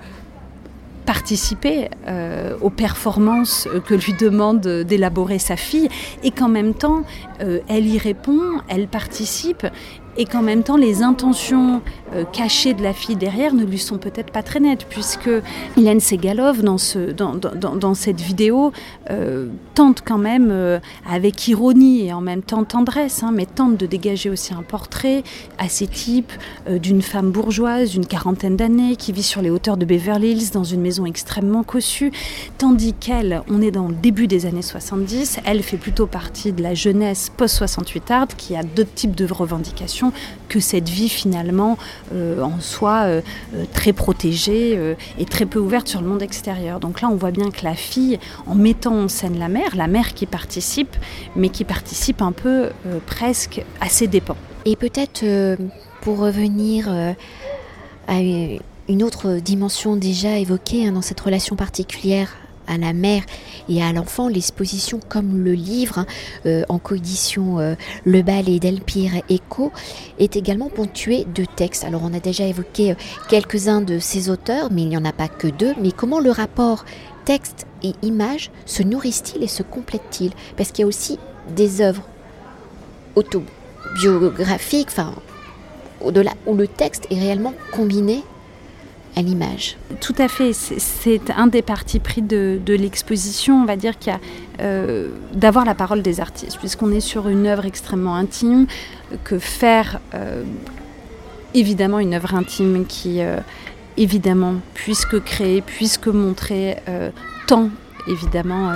participer 1.08 1.90
euh, 2.08 2.56
aux 2.62 2.70
performances 2.70 3.68
que 3.86 3.96
lui 3.96 4.14
demande 4.14 4.60
d'élaborer 4.60 5.40
sa 5.40 5.56
fille. 5.56 5.88
Et 6.22 6.32
qu'en 6.32 6.50
même 6.50 6.74
temps, 6.74 7.04
euh, 7.42 7.62
elle 7.70 7.88
y 7.88 7.98
répond, 7.98 8.42
elle 8.68 8.88
participe 8.88 9.66
et 10.18 10.26
qu'en 10.26 10.42
même 10.42 10.64
temps 10.64 10.78
les 10.78 11.04
intentions 11.04 11.82
euh, 12.14 12.24
cachées 12.32 12.74
de 12.74 12.82
la 12.84 12.94
fille 12.94 13.16
derrière 13.16 13.54
ne 13.54 13.66
lui 13.66 13.78
sont 13.78 13.98
peut-être 13.98 14.32
pas 14.32 14.44
très 14.44 14.60
nettes, 14.60 14.86
puisque 14.90 15.30
Hélène 15.78 16.00
Segalov, 16.00 16.62
dans, 16.62 16.78
ce, 16.78 17.12
dans, 17.12 17.36
dans, 17.36 17.76
dans 17.76 17.94
cette 17.94 18.22
vidéo, 18.22 18.72
euh, 19.10 19.48
tente 19.76 20.04
quand 20.06 20.18
même, 20.18 20.50
euh, 20.52 20.80
avec 21.10 21.48
ironie 21.48 22.08
et 22.08 22.14
en 22.14 22.22
même 22.22 22.42
temps 22.42 22.64
tendresse, 22.64 23.24
hein, 23.24 23.32
mais 23.34 23.46
tente 23.46 23.78
de 23.78 23.86
dégager 23.86 24.30
aussi 24.30 24.54
un 24.54 24.64
portrait 24.64 25.24
assez 25.58 25.88
type 25.88 26.32
d'une 26.70 27.02
femme 27.02 27.32
bourgeoise 27.32 27.92
d'une 27.92 28.06
quarantaine 28.06 28.56
d'années 28.56 28.96
qui 28.96 29.12
vit 29.12 29.24
sur 29.24 29.42
les 29.42 29.50
hauteurs 29.50 29.78
de 29.78 29.86
Beverly 29.86 30.32
Hills 30.32 30.52
dans 30.54 30.64
une 30.64 30.82
maison 30.82 31.06
extrêmement 31.06 31.64
cossue, 31.64 32.12
tandis 32.58 32.94
qu'elle, 32.94 33.42
on 33.50 33.62
est 33.62 33.72
dans 33.72 33.88
le 33.88 33.94
début 33.94 34.28
des 34.28 34.46
années 34.46 34.62
70, 34.62 35.40
elle 35.46 35.62
fait 35.62 35.78
plutôt 35.78 36.08
partie 36.08 36.52
de 36.52 36.64
la 36.64 36.74
jeunesse 36.74 37.32
post-68 37.36 38.12
art 38.12 38.28
qui 38.38 38.56
a 38.56 38.64
d'autres 38.64 38.94
types 38.94 39.16
de 39.16 39.26
revendications 39.32 40.07
que 40.50 40.60
cette 40.60 40.90
vie 40.90 41.10
finalement 41.10 41.78
euh, 42.14 42.42
en 42.42 42.60
soi 42.60 43.04
euh, 43.04 43.22
euh, 43.56 43.66
très 43.74 43.94
protégée 43.94 44.96
et 45.20 45.26
très 45.26 45.46
peu 45.46 45.60
ouverte 45.60 45.88
sur 45.88 46.02
le 46.02 46.08
monde 46.08 46.22
extérieur. 46.22 46.80
Donc 46.80 47.02
là, 47.02 47.10
on 47.10 47.16
voit 47.16 47.32
bien 47.32 47.52
que 47.52 47.64
la 47.64 47.76
fille, 47.76 48.20
en 48.46 48.56
mettant 48.56 48.96
en 48.96 49.08
scène 49.08 49.38
la 49.40 49.50
mère, 49.50 49.76
la 49.76 49.88
mère 49.88 50.14
qui 50.14 50.26
participe, 50.26 50.96
mais 51.36 51.50
qui 51.50 51.64
participe 51.64 52.22
un 52.22 52.32
peu 52.32 52.70
presque 53.06 53.64
à 53.82 53.90
ses 53.90 54.08
dépens. 54.08 54.38
Et 54.66 54.76
peut-être 54.76 55.24
pour 56.02 56.20
revenir 56.20 56.90
à 58.08 58.20
une 58.20 59.04
autre 59.04 59.40
dimension 59.40 59.96
déjà 59.96 60.38
évoquée 60.38 60.88
hein, 60.88 60.92
dans 60.92 61.02
cette 61.02 61.20
relation 61.20 61.56
particulière 61.56 62.36
à 62.68 62.78
la 62.78 62.94
mère 62.94 63.24
et 63.70 63.84
à 63.84 63.92
l'enfant, 63.94 64.28
l'exposition 64.28 65.00
comme 65.08 65.44
le 65.44 65.54
livre 65.54 66.00
hein, 66.00 66.06
euh, 66.46 66.64
en 66.70 66.80
coédition 66.80 67.60
euh, 67.60 67.76
Le 68.06 68.22
Bal 68.22 68.50
et 68.50 68.60
Delpire 68.60 69.22
Echo 69.30 69.72
est 70.20 70.36
également 70.36 70.70
ponctué 70.70 71.26
de 71.26 71.46
textes. 71.46 71.84
Alors 71.84 72.02
on 72.04 72.14
a 72.14 72.20
déjà 72.20 72.46
évoqué 72.46 72.92
euh, 72.92 72.96
quelques-uns 73.30 73.82
de 73.82 74.00
ces 74.00 74.30
auteurs, 74.30 74.70
mais 74.72 74.84
il 74.84 74.90
n'y 74.90 74.98
en 74.98 75.06
a 75.06 75.14
pas 75.14 75.28
que 75.28 75.48
deux. 75.48 75.74
Mais 75.82 75.92
comment 75.92 76.20
le 76.20 76.32
rapport 76.32 76.86
texte 77.26 77.68
et 77.84 77.94
image 78.02 78.52
se 78.66 78.84
nourrissent-ils 78.84 79.44
et 79.44 79.48
se 79.48 79.64
complètent-ils 79.64 80.32
Parce 80.56 80.72
qu'il 80.72 80.84
y 80.84 80.86
a 80.86 80.88
aussi 80.88 81.20
des 81.56 81.82
œuvres 81.82 82.04
autobiographiques, 83.16 84.90
enfin 84.92 85.14
au-delà, 86.02 86.34
où 86.46 86.54
le 86.54 86.68
texte 86.68 87.08
est 87.10 87.20
réellement 87.20 87.54
combiné 87.72 88.24
à 89.18 89.22
l'image. 89.24 89.78
Tout 90.00 90.14
à 90.20 90.28
fait, 90.28 90.54
c'est 90.54 91.32
un 91.36 91.48
des 91.48 91.64
partis 91.64 92.00
pris 92.00 92.22
de, 92.22 92.60
l'exposition, 92.68 93.64
on 93.64 93.66
va 93.66 93.76
dire 93.76 93.96
euh, 94.62 95.10
d'avoir 95.34 95.66
la 95.66 95.74
parole 95.74 96.04
des 96.04 96.20
artistes, 96.20 96.60
puisqu'on 96.60 96.92
est 96.92 97.00
sur 97.00 97.28
une 97.28 97.48
œuvre 97.48 97.66
extrêmement 97.66 98.16
intime, 98.16 98.68
que 99.24 99.40
faire 99.40 100.00
euh, 100.14 100.44
évidemment 101.56 101.98
une 101.98 102.14
œuvre 102.14 102.36
intime 102.36 102.86
qui 102.86 103.22
euh, 103.22 103.40
évidemment 103.98 104.56
puisque 104.76 105.20
créer, 105.24 105.62
puisque 105.62 106.08
montrer 106.08 106.78
tant 107.48 107.72
évidemment 108.08 108.72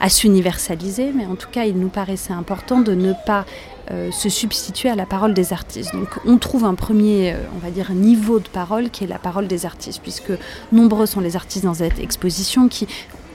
à 0.00 0.08
s'universaliser, 0.08 1.12
mais 1.14 1.26
en 1.26 1.34
tout 1.34 1.48
cas 1.52 1.64
il 1.64 1.76
nous 1.76 1.90
paraissait 1.90 2.32
important 2.32 2.80
de 2.80 2.94
ne 2.94 3.12
pas 3.26 3.44
euh, 3.44 3.81
se 4.10 4.28
substituer 4.28 4.88
à 4.88 4.94
la 4.94 5.06
parole 5.06 5.34
des 5.34 5.52
artistes. 5.52 5.92
Donc 5.92 6.08
on 6.24 6.38
trouve 6.38 6.64
un 6.64 6.74
premier, 6.74 7.32
euh, 7.32 7.36
on 7.54 7.58
va 7.58 7.70
dire, 7.70 7.92
niveau 7.92 8.38
de 8.38 8.48
parole 8.48 8.90
qui 8.90 9.04
est 9.04 9.06
la 9.06 9.18
parole 9.18 9.46
des 9.46 9.66
artistes, 9.66 10.00
puisque 10.02 10.32
nombreux 10.72 11.06
sont 11.06 11.20
les 11.20 11.36
artistes 11.36 11.64
dans 11.64 11.74
cette 11.74 11.98
exposition 11.98 12.68
qui, 12.68 12.86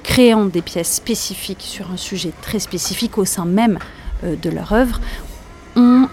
créant 0.03 0.45
des 0.45 0.61
pièces 0.61 0.93
spécifiques 0.95 1.61
sur 1.61 1.91
un 1.91 1.97
sujet 1.97 2.31
très 2.41 2.59
spécifique 2.59 3.17
au 3.17 3.25
sein 3.25 3.45
même 3.45 3.77
euh, 4.23 4.35
de 4.35 4.49
leur 4.49 4.73
œuvre, 4.73 4.99
ont 5.75 6.07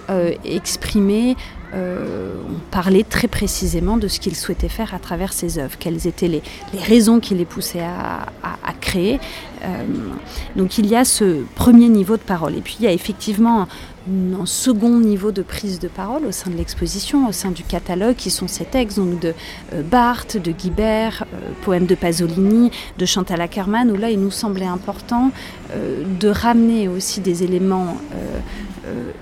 exprimé 0.45 1.37
ont 1.75 2.61
parlé 2.71 3.05
très 3.05 3.29
précisément 3.29 3.97
de 3.97 4.09
ce 4.09 4.21
qu'ils 4.21 4.37
souhaitaient 4.37 4.69
faire 4.69 4.95
à 4.95 4.99
travers 4.99 5.33
ces 5.33 5.59
œuvres, 5.59 5.77
quelles 5.79 6.07
étaient 6.07 6.29
les, 6.29 6.43
raisons 6.79 7.21
qui 7.21 7.35
les 7.35 7.45
poussaient 7.45 7.83
à, 7.83 8.27
créer. 8.81 9.19
donc 10.57 10.79
il 10.79 10.87
y 10.87 10.95
a 10.95 11.05
ce 11.05 11.43
premier 11.55 11.89
niveau 11.89 12.17
de 12.17 12.23
parole. 12.23 12.55
Et 12.57 12.61
puis 12.61 12.77
il 12.79 12.85
y 12.85 12.89
a 12.89 12.93
effectivement 12.93 13.67
un 14.09 14.47
second 14.47 14.99
niveau 14.99 15.33
de 15.33 15.43
prise 15.43 15.79
de 15.79 15.89
parole 15.89 16.27
au 16.27 16.33
sein 16.33 16.51
de 16.51 16.57
l'exposition, 16.57 17.27
au 17.29 17.33
sein 17.33 17.51
du 17.51 17.63
catalogue, 17.63 18.17
qui 18.17 18.31
sont 18.31 18.49
ces 18.49 18.65
textes 18.65 18.99
de 18.99 19.35
euh, 19.73 19.83
Barthes, 19.83 20.37
de 20.37 20.53
Guibert, 20.53 21.25
euh, 21.33 21.53
poèmes 21.63 21.87
de 21.87 21.95
Pasolini, 21.95 22.71
de 22.99 23.07
Chantal 23.07 23.41
Ackermann, 23.41 23.91
où 23.91 23.97
là 23.97 24.11
il 24.11 24.21
nous 24.21 24.31
semblait 24.31 24.67
important 24.67 25.31
euh, 25.73 26.05
de 26.21 26.29
ramener 26.29 26.89
aussi 26.89 27.21
des 27.21 27.43
éléments 27.43 27.97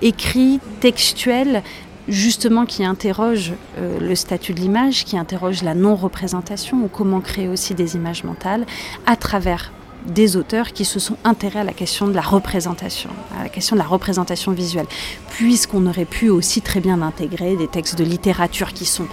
écrits, 0.01 0.59
textuels, 0.81 1.63
justement 2.09 2.67
qui 2.67 2.85
interrogent 2.85 3.53
le 3.79 4.15
statut 4.15 4.55
de 4.55 4.61
l'image, 4.61 5.05
qui 5.05 5.17
interrogent 5.17 5.63
la 5.63 5.75
non-représentation 5.75 6.79
ou 6.85 6.89
comment 6.89 7.21
créer 7.21 7.49
aussi 7.49 7.75
des 7.75 7.97
images 7.97 8.25
mentales 8.25 8.67
à 9.07 9.17
travers 9.17 9.73
des 10.07 10.37
auteurs 10.37 10.73
qui 10.73 10.85
se 10.85 10.99
sont 10.99 11.17
intéressés 11.25 11.59
à 11.59 11.65
la 11.65 11.73
question 11.73 12.09
de 12.09 12.15
la 12.15 12.23
représentation, 12.23 13.11
à 13.39 13.43
la 13.43 13.49
question 13.49 13.77
de 13.77 13.81
la 13.81 13.87
représentation 13.87 14.53
visuelle, 14.53 14.87
puisqu'on 15.31 15.87
aurait 15.87 16.05
pu 16.05 16.29
aussi 16.29 16.61
très 16.61 16.81
bien 16.81 17.03
intégrer 17.03 17.57
des 17.57 17.69
textes 17.69 17.99
de 17.99 18.05
littérature 18.05 18.73
qui 18.73 18.85
sont 18.85 19.07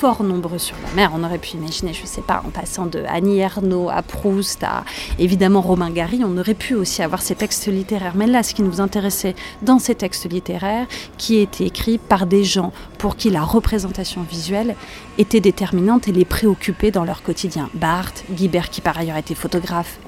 fort 0.00 0.22
nombreux 0.22 0.56
sur 0.56 0.76
la 0.82 0.94
mer. 0.94 1.12
On 1.14 1.22
aurait 1.24 1.36
pu 1.36 1.58
imaginer, 1.58 1.92
je 1.92 2.00
ne 2.00 2.06
sais 2.06 2.22
pas, 2.22 2.42
en 2.46 2.48
passant 2.48 2.86
de 2.86 3.04
Annie 3.06 3.40
Ernaux 3.40 3.90
à 3.90 4.00
Proust 4.00 4.62
à 4.62 4.82
évidemment 5.18 5.60
Romain 5.60 5.90
Gary, 5.90 6.22
on 6.24 6.38
aurait 6.38 6.54
pu 6.54 6.74
aussi 6.74 7.02
avoir 7.02 7.20
ces 7.20 7.34
textes 7.34 7.66
littéraires. 7.66 8.14
Mais 8.14 8.26
là, 8.26 8.42
ce 8.42 8.54
qui 8.54 8.62
nous 8.62 8.80
intéressait 8.80 9.34
dans 9.60 9.78
ces 9.78 9.94
textes 9.94 10.26
littéraires, 10.26 10.86
qui 11.18 11.36
étaient 11.36 11.66
écrits 11.66 11.98
par 11.98 12.24
des 12.24 12.44
gens 12.44 12.72
pour 12.96 13.14
qui 13.14 13.28
la 13.28 13.42
représentation 13.42 14.22
visuelle 14.22 14.74
était 15.18 15.40
déterminante 15.40 16.08
et 16.08 16.12
les 16.12 16.24
préoccupait 16.24 16.90
dans 16.90 17.04
leur 17.04 17.22
quotidien. 17.22 17.68
Barthes, 17.74 18.24
Guibert, 18.30 18.70
qui 18.70 18.80
par 18.80 18.96
ailleurs 18.96 19.18
était 19.18 19.34
photographe 19.34 19.98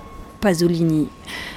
Pasolini, 0.42 1.08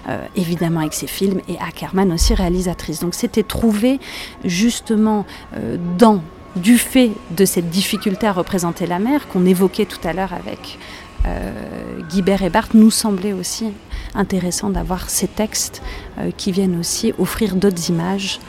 euh, 0.08 0.26
évidemment 0.36 0.82
avec 0.82 0.94
ses 0.94 1.08
films, 1.08 1.42
et 1.50 1.58
Ackerman 1.60 2.12
aussi 2.12 2.34
réalisatrice. 2.34 3.00
Donc 3.00 3.16
c'était 3.16 3.44
trouvé 3.44 4.00
justement 4.44 5.26
euh, 5.56 5.78
dans, 5.98 6.22
du 6.56 6.78
fait 6.78 7.12
de 7.32 7.46
cette 7.46 7.70
difficulté 7.70 8.28
à 8.28 8.32
représenter 8.32 8.86
la 8.88 9.00
mer 9.00 9.28
qu'on 9.28 9.46
évoquait 9.46 9.86
tout 9.86 10.06
à 10.08 10.14
l'heure 10.14 10.34
avec 10.34 10.78
euh, 11.26 11.52
Guibert 12.10 12.44
et 12.44 12.50
Barthes, 12.50 12.74
nous 12.74 12.92
semblait 12.92 13.34
aussi 13.34 13.72
intéressant 14.14 14.70
d'avoir 14.70 15.10
ces 15.10 15.28
textes 15.28 15.82
qui 16.38 16.52
viennent 16.54 16.80
aussi 16.80 17.14
offrir 17.20 17.56
d'autres 17.56 17.90
images, 17.90 18.40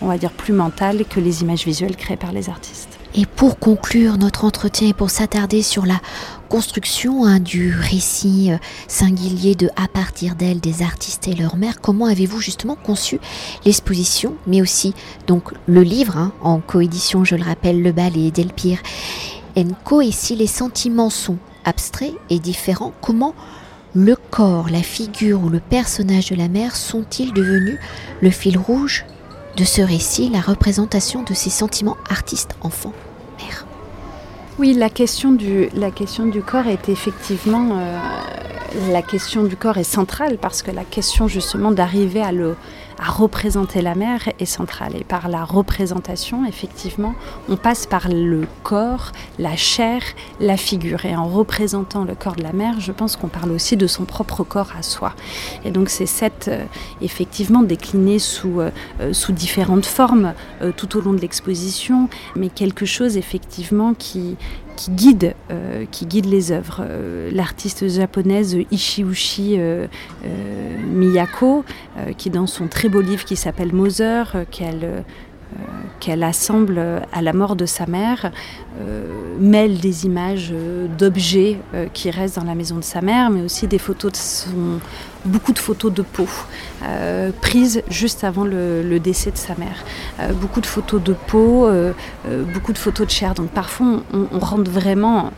on 0.00 0.06
va 0.06 0.16
dire 0.16 0.30
plus 0.30 0.54
mentales 0.54 1.04
que 1.04 1.20
les 1.20 1.42
images 1.42 1.66
visuelles 1.66 1.96
créées 1.96 2.16
par 2.16 2.32
les 2.32 2.48
artistes. 2.48 2.97
Et 3.14 3.26
pour 3.26 3.58
conclure 3.58 4.18
notre 4.18 4.44
entretien 4.44 4.88
et 4.88 4.92
pour 4.92 5.10
s'attarder 5.10 5.62
sur 5.62 5.86
la 5.86 6.00
construction 6.48 7.24
hein, 7.24 7.40
du 7.40 7.74
récit 7.74 8.52
euh, 8.52 8.58
singulier 8.86 9.54
de 9.54 9.70
À 9.76 9.88
partir 9.88 10.34
d'elle 10.34 10.60
des 10.60 10.82
artistes 10.82 11.26
et 11.28 11.34
leur 11.34 11.56
mère, 11.56 11.80
comment 11.80 12.06
avez-vous 12.06 12.40
justement 12.40 12.76
conçu 12.76 13.18
l'exposition, 13.64 14.34
mais 14.46 14.62
aussi 14.62 14.94
donc 15.26 15.52
le 15.66 15.82
livre 15.82 16.16
hein, 16.16 16.32
en 16.42 16.60
coédition, 16.60 17.24
je 17.24 17.34
le 17.34 17.44
rappelle, 17.44 17.82
Le 17.82 17.92
Bal 17.92 18.16
et 18.16 18.30
Delpire 18.30 18.80
Enco, 19.56 20.00
et 20.00 20.12
si 20.12 20.36
les 20.36 20.46
sentiments 20.46 21.10
sont 21.10 21.38
abstraits 21.64 22.14
et 22.30 22.38
différents, 22.38 22.92
comment 23.00 23.34
le 23.94 24.16
corps, 24.16 24.68
la 24.70 24.82
figure 24.82 25.42
ou 25.42 25.48
le 25.48 25.60
personnage 25.60 26.30
de 26.30 26.36
la 26.36 26.48
mère 26.48 26.76
sont-ils 26.76 27.32
devenus 27.32 27.78
le 28.20 28.30
fil 28.30 28.58
rouge 28.58 29.04
de 29.58 29.64
ce 29.64 29.82
récit, 29.82 30.28
la 30.28 30.40
représentation 30.40 31.24
de 31.24 31.34
ces 31.34 31.50
sentiments 31.50 31.96
artistes-enfants-mère. 32.08 33.67
Oui, 34.58 34.74
la 34.74 34.90
question, 34.90 35.30
du, 35.30 35.68
la 35.74 35.92
question 35.92 36.26
du 36.26 36.42
corps 36.42 36.66
est 36.66 36.88
effectivement... 36.88 37.78
Euh, 37.78 37.98
la 38.90 39.02
question 39.02 39.44
du 39.44 39.56
corps 39.56 39.78
est 39.78 39.84
centrale 39.84 40.36
parce 40.36 40.62
que 40.62 40.70
la 40.70 40.84
question 40.84 41.26
justement 41.26 41.70
d'arriver 41.72 42.20
à 42.20 42.32
à 42.98 43.10
représenter 43.10 43.80
la 43.80 43.94
mer 43.94 44.28
est 44.38 44.44
centrale. 44.44 44.96
Et 44.96 45.04
par 45.04 45.28
la 45.28 45.44
représentation, 45.44 46.44
effectivement, 46.44 47.14
on 47.48 47.56
passe 47.56 47.86
par 47.86 48.08
le 48.08 48.46
corps, 48.64 49.12
la 49.38 49.56
chair, 49.56 50.02
la 50.40 50.56
figure. 50.56 51.04
Et 51.04 51.14
en 51.14 51.28
représentant 51.28 52.04
le 52.04 52.14
corps 52.14 52.34
de 52.34 52.42
la 52.42 52.52
mer, 52.52 52.80
je 52.80 52.92
pense 52.92 53.16
qu'on 53.16 53.28
parle 53.28 53.52
aussi 53.52 53.76
de 53.76 53.86
son 53.86 54.04
propre 54.04 54.42
corps 54.42 54.72
à 54.76 54.82
soi. 54.82 55.12
Et 55.64 55.70
donc 55.70 55.90
c'est 55.90 56.06
cette, 56.06 56.48
euh, 56.48 56.64
effectivement, 57.00 57.62
décliné 57.62 58.18
sous, 58.18 58.60
euh, 58.60 58.70
sous 59.12 59.32
différentes 59.32 59.86
formes 59.86 60.34
tout 60.76 60.96
au 60.96 61.00
long 61.00 61.12
de 61.12 61.20
l'exposition, 61.20 62.08
mais 62.34 62.48
quelque 62.48 62.84
chose 62.84 63.16
effectivement 63.16 63.94
qui, 63.94 64.36
qui 64.78 64.92
guide, 64.92 65.34
euh, 65.50 65.84
qui 65.90 66.06
guide 66.06 66.26
les 66.26 66.52
œuvres. 66.52 66.82
Euh, 66.88 67.30
l'artiste 67.32 67.88
japonaise 67.88 68.56
Ishiushi 68.70 69.56
euh, 69.58 69.86
Miyako, 70.86 71.64
qui 72.16 72.30
dans 72.30 72.46
son 72.46 72.68
très 72.68 72.88
beau 72.88 73.00
livre 73.00 73.24
qui 73.24 73.34
s'appelle 73.36 73.72
qu'elle 74.50 75.04
qu'elle 75.98 76.22
assemble 76.22 76.78
à 77.10 77.22
la 77.22 77.32
mort 77.32 77.56
de 77.56 77.64
sa 77.64 77.86
mère 77.86 78.30
mêle 79.40 79.78
des 79.78 80.04
images 80.04 80.52
d'objets 80.98 81.58
qui 81.94 82.10
restent 82.10 82.36
dans 82.36 82.44
la 82.44 82.54
maison 82.54 82.76
de 82.76 82.84
sa 82.84 83.00
mère, 83.00 83.30
mais 83.30 83.40
aussi 83.40 83.66
des 83.66 83.78
photos 83.78 84.12
de 84.12 84.16
son, 84.16 84.78
beaucoup 85.24 85.52
de 85.52 85.58
photos 85.58 85.92
de 85.92 86.02
peau 86.02 86.28
prises 87.40 87.82
juste 87.90 88.24
avant 88.24 88.44
le, 88.44 88.98
décès 88.98 89.30
de 89.30 89.36
sa 89.36 89.54
mère. 89.56 89.84
beaucoup 90.34 90.60
de 90.60 90.66
photos 90.66 91.02
de 91.02 91.14
peau, 91.26 91.68
beaucoup 92.54 92.72
de 92.72 92.78
photos 92.78 93.06
de 93.06 93.10
chair. 93.12 93.34
Donc 93.34 93.50
parfois 93.50 94.02
on 94.12 94.38
rentre 94.38 94.70
vraiment 94.70 95.32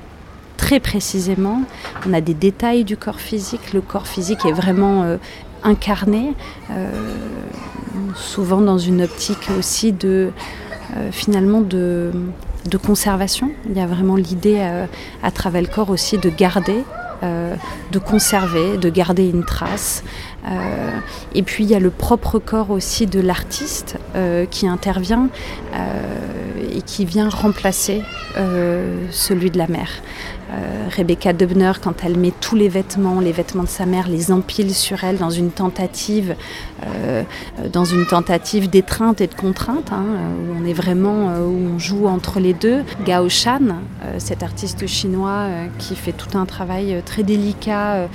très 0.60 0.78
précisément. 0.78 1.62
On 2.06 2.12
a 2.12 2.20
des 2.20 2.34
détails 2.34 2.84
du 2.84 2.96
corps 2.96 3.18
physique. 3.18 3.72
Le 3.72 3.80
corps 3.80 4.06
physique 4.06 4.44
est 4.44 4.52
vraiment 4.52 5.02
euh, 5.02 5.16
incarné, 5.64 6.34
euh, 6.70 6.90
souvent 8.14 8.60
dans 8.60 8.78
une 8.78 9.02
optique 9.02 9.48
aussi 9.58 9.92
de 9.92 10.30
euh, 10.96 11.10
finalement 11.12 11.62
de, 11.62 12.12
de, 12.70 12.76
conservation. 12.76 13.50
Il 13.70 13.76
y 13.76 13.80
a 13.80 13.86
vraiment 13.86 14.16
l'idée 14.16 14.60
à 15.22 15.30
travers 15.30 15.62
le 15.62 15.68
corps 15.68 15.90
aussi 15.90 16.18
de 16.18 16.28
garder 16.28 16.84
de 17.22 17.98
conserver, 17.98 18.76
de 18.76 18.88
garder 18.88 19.28
une 19.28 19.44
trace. 19.44 20.02
Et 21.34 21.42
puis 21.42 21.64
il 21.64 21.70
y 21.70 21.74
a 21.74 21.80
le 21.80 21.90
propre 21.90 22.38
corps 22.38 22.70
aussi 22.70 23.06
de 23.06 23.20
l'artiste 23.20 23.98
qui 24.50 24.66
intervient 24.66 25.28
et 26.72 26.82
qui 26.82 27.04
vient 27.04 27.28
remplacer 27.28 28.02
celui 29.10 29.50
de 29.50 29.58
la 29.58 29.66
mère. 29.66 29.90
Euh, 30.52 30.88
Rebecca 30.96 31.32
Dubner, 31.32 31.72
quand 31.80 32.04
elle 32.04 32.16
met 32.16 32.32
tous 32.40 32.56
les 32.56 32.68
vêtements, 32.68 33.20
les 33.20 33.30
vêtements 33.30 33.62
de 33.62 33.68
sa 33.68 33.86
mère, 33.86 34.08
les 34.08 34.32
empile 34.32 34.74
sur 34.74 35.04
elle 35.04 35.18
dans 35.18 35.30
une 35.30 35.50
tentative, 35.50 36.34
euh, 36.84 37.22
dans 37.72 37.84
une 37.84 38.04
tentative 38.06 38.68
d'étreinte 38.68 39.20
et 39.20 39.28
de 39.28 39.34
contrainte, 39.34 39.92
hein, 39.92 40.04
où 40.04 40.60
on 40.60 40.66
est 40.66 40.72
vraiment, 40.72 41.30
euh, 41.30 41.46
où 41.46 41.74
on 41.74 41.78
joue 41.78 42.06
entre 42.06 42.40
les 42.40 42.52
deux. 42.52 42.82
Gao 43.04 43.28
Shan, 43.28 43.76
cet 44.18 44.42
artiste 44.42 44.86
chinois 44.86 45.46
qui 45.78 45.94
fait 45.94 46.12
tout 46.12 46.36
un 46.36 46.46
travail 46.46 47.02
très 47.04 47.22
délicat 47.22 48.08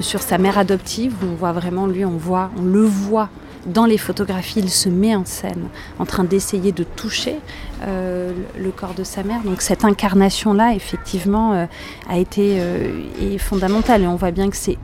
sur 0.00 0.20
sa 0.20 0.36
mère 0.36 0.58
adoptive, 0.58 1.14
où 1.22 1.26
on 1.32 1.34
voit 1.34 1.52
vraiment 1.52 1.67
lui, 1.70 2.04
on 2.04 2.18
le 2.62 2.82
voit 2.82 3.30
dans 3.66 3.86
les 3.86 3.98
photographies, 3.98 4.60
il 4.60 4.70
se 4.70 4.88
met 4.88 5.14
en 5.14 5.24
scène 5.24 5.68
en 5.98 6.06
train 6.06 6.24
d'essayer 6.24 6.72
de 6.72 6.84
toucher 6.84 7.36
euh, 7.82 8.32
le 8.58 8.70
corps 8.70 8.94
de 8.94 9.04
sa 9.04 9.22
mère. 9.22 9.42
Donc 9.42 9.60
cette 9.60 9.84
incarnation-là, 9.84 10.74
effectivement, 10.74 11.52
euh, 11.52 11.66
a 12.08 12.18
été 12.18 12.60
euh, 12.60 13.38
fondamentale. 13.38 14.02
Et 14.02 14.06
on 14.06 14.16
voit 14.16 14.30
bien 14.30 14.48
que 14.50 14.56
c'est 14.56 14.78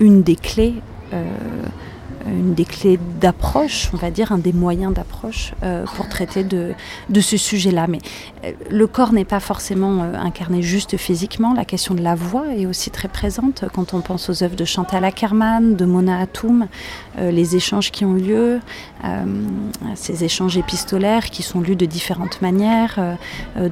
une 0.00 0.22
des 0.22 0.36
clés 0.36 0.74
une 2.26 2.54
des 2.54 2.64
clés 2.64 2.98
d'approche, 3.20 3.90
on 3.92 3.96
va 3.96 4.10
dire, 4.10 4.32
un 4.32 4.38
des 4.38 4.52
moyens 4.52 4.92
d'approche 4.92 5.52
euh, 5.62 5.84
pour 5.96 6.08
traiter 6.08 6.44
de, 6.44 6.74
ce 7.20 7.36
sujet-là. 7.36 7.86
Mais 7.88 7.98
euh, 8.44 8.52
le 8.70 8.86
corps 8.86 9.12
n'est 9.12 9.24
pas 9.24 9.40
forcément 9.40 10.02
euh, 10.02 10.14
incarné 10.14 10.62
juste 10.62 10.96
physiquement. 10.96 11.54
La 11.54 11.64
question 11.64 11.94
de 11.94 12.02
la 12.02 12.14
voix 12.14 12.54
est 12.54 12.66
aussi 12.66 12.90
très 12.90 13.08
présente 13.08 13.64
quand 13.74 13.94
on 13.94 14.00
pense 14.00 14.28
aux 14.30 14.42
œuvres 14.42 14.56
de 14.56 14.64
Chantal 14.64 15.04
Ackerman, 15.04 15.76
de 15.76 15.84
Mona 15.84 16.20
Hatoum, 16.20 16.66
les 17.18 17.56
échanges 17.56 17.90
qui 17.90 18.04
ont 18.04 18.12
lieu, 18.14 18.60
ces 19.94 20.24
échanges 20.24 20.56
épistolaires 20.56 21.30
qui 21.30 21.42
sont 21.42 21.60
lus 21.60 21.76
de 21.76 21.86
différentes 21.86 22.42
manières 22.42 23.16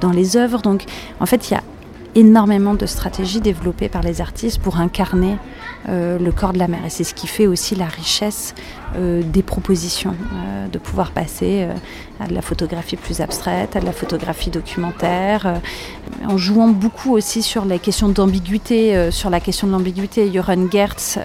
dans 0.01 0.11
les 0.11 0.37
œuvres. 0.37 0.63
Donc, 0.63 0.85
en 1.21 1.27
fait, 1.27 1.51
il 1.51 1.55
y 1.55 1.57
a 1.57 1.63
énormément 2.15 2.75
de 2.75 2.87
stratégies 2.87 3.41
développées 3.41 3.89
par 3.89 4.03
les 4.03 4.21
artistes 4.21 4.61
pour 4.61 4.79
incarner 4.79 5.37
euh, 5.89 6.19
le 6.19 6.33
corps 6.33 6.53
de 6.53 6.59
la 6.59 6.69
mer. 6.69 6.81
Et 6.87 6.91
c'est 6.91 7.05
ce 7.05 7.15
qui 7.15 7.27
fait 7.27 7.47
aussi 7.47 7.75
la 7.75 7.87
richesse 7.87 8.55
euh, 8.97 9.23
des 9.23 9.43
propositions, 9.43 10.15
euh, 10.35 10.69
de 10.69 10.79
pouvoir 10.79 11.11
passer 11.11 11.69
à 12.21 12.27
de 12.27 12.35
la 12.35 12.43
photographie 12.43 12.97
plus 12.97 13.21
abstraite, 13.21 13.77
à 13.77 13.81
de 13.81 13.85
la 13.85 13.93
photographie 13.93 14.51
documentaire, 14.51 15.61
en 16.27 16.39
jouant 16.39 16.69
beaucoup 16.69 17.13
aussi 17.13 17.43
sur 17.43 17.65
les 17.65 17.79
questions 17.79 18.09
d'ambiguïté, 18.09 19.11
sur 19.11 19.31
la 19.31 19.41
question 19.41 19.67
de 19.67 19.73
l'ambiguïté. 19.73 20.33
Joran 20.33 20.71
Gertz, 20.71 21.19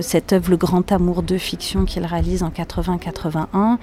cette 0.00 0.32
œuvre 0.32 0.50
Le 0.50 0.56
Grand 0.56 0.90
Amour 0.92 1.22
de 1.22 1.36
fiction 1.36 1.84
qu'il 1.84 2.06
réalise 2.06 2.42
en 2.42 2.50
80-81, 2.50 3.78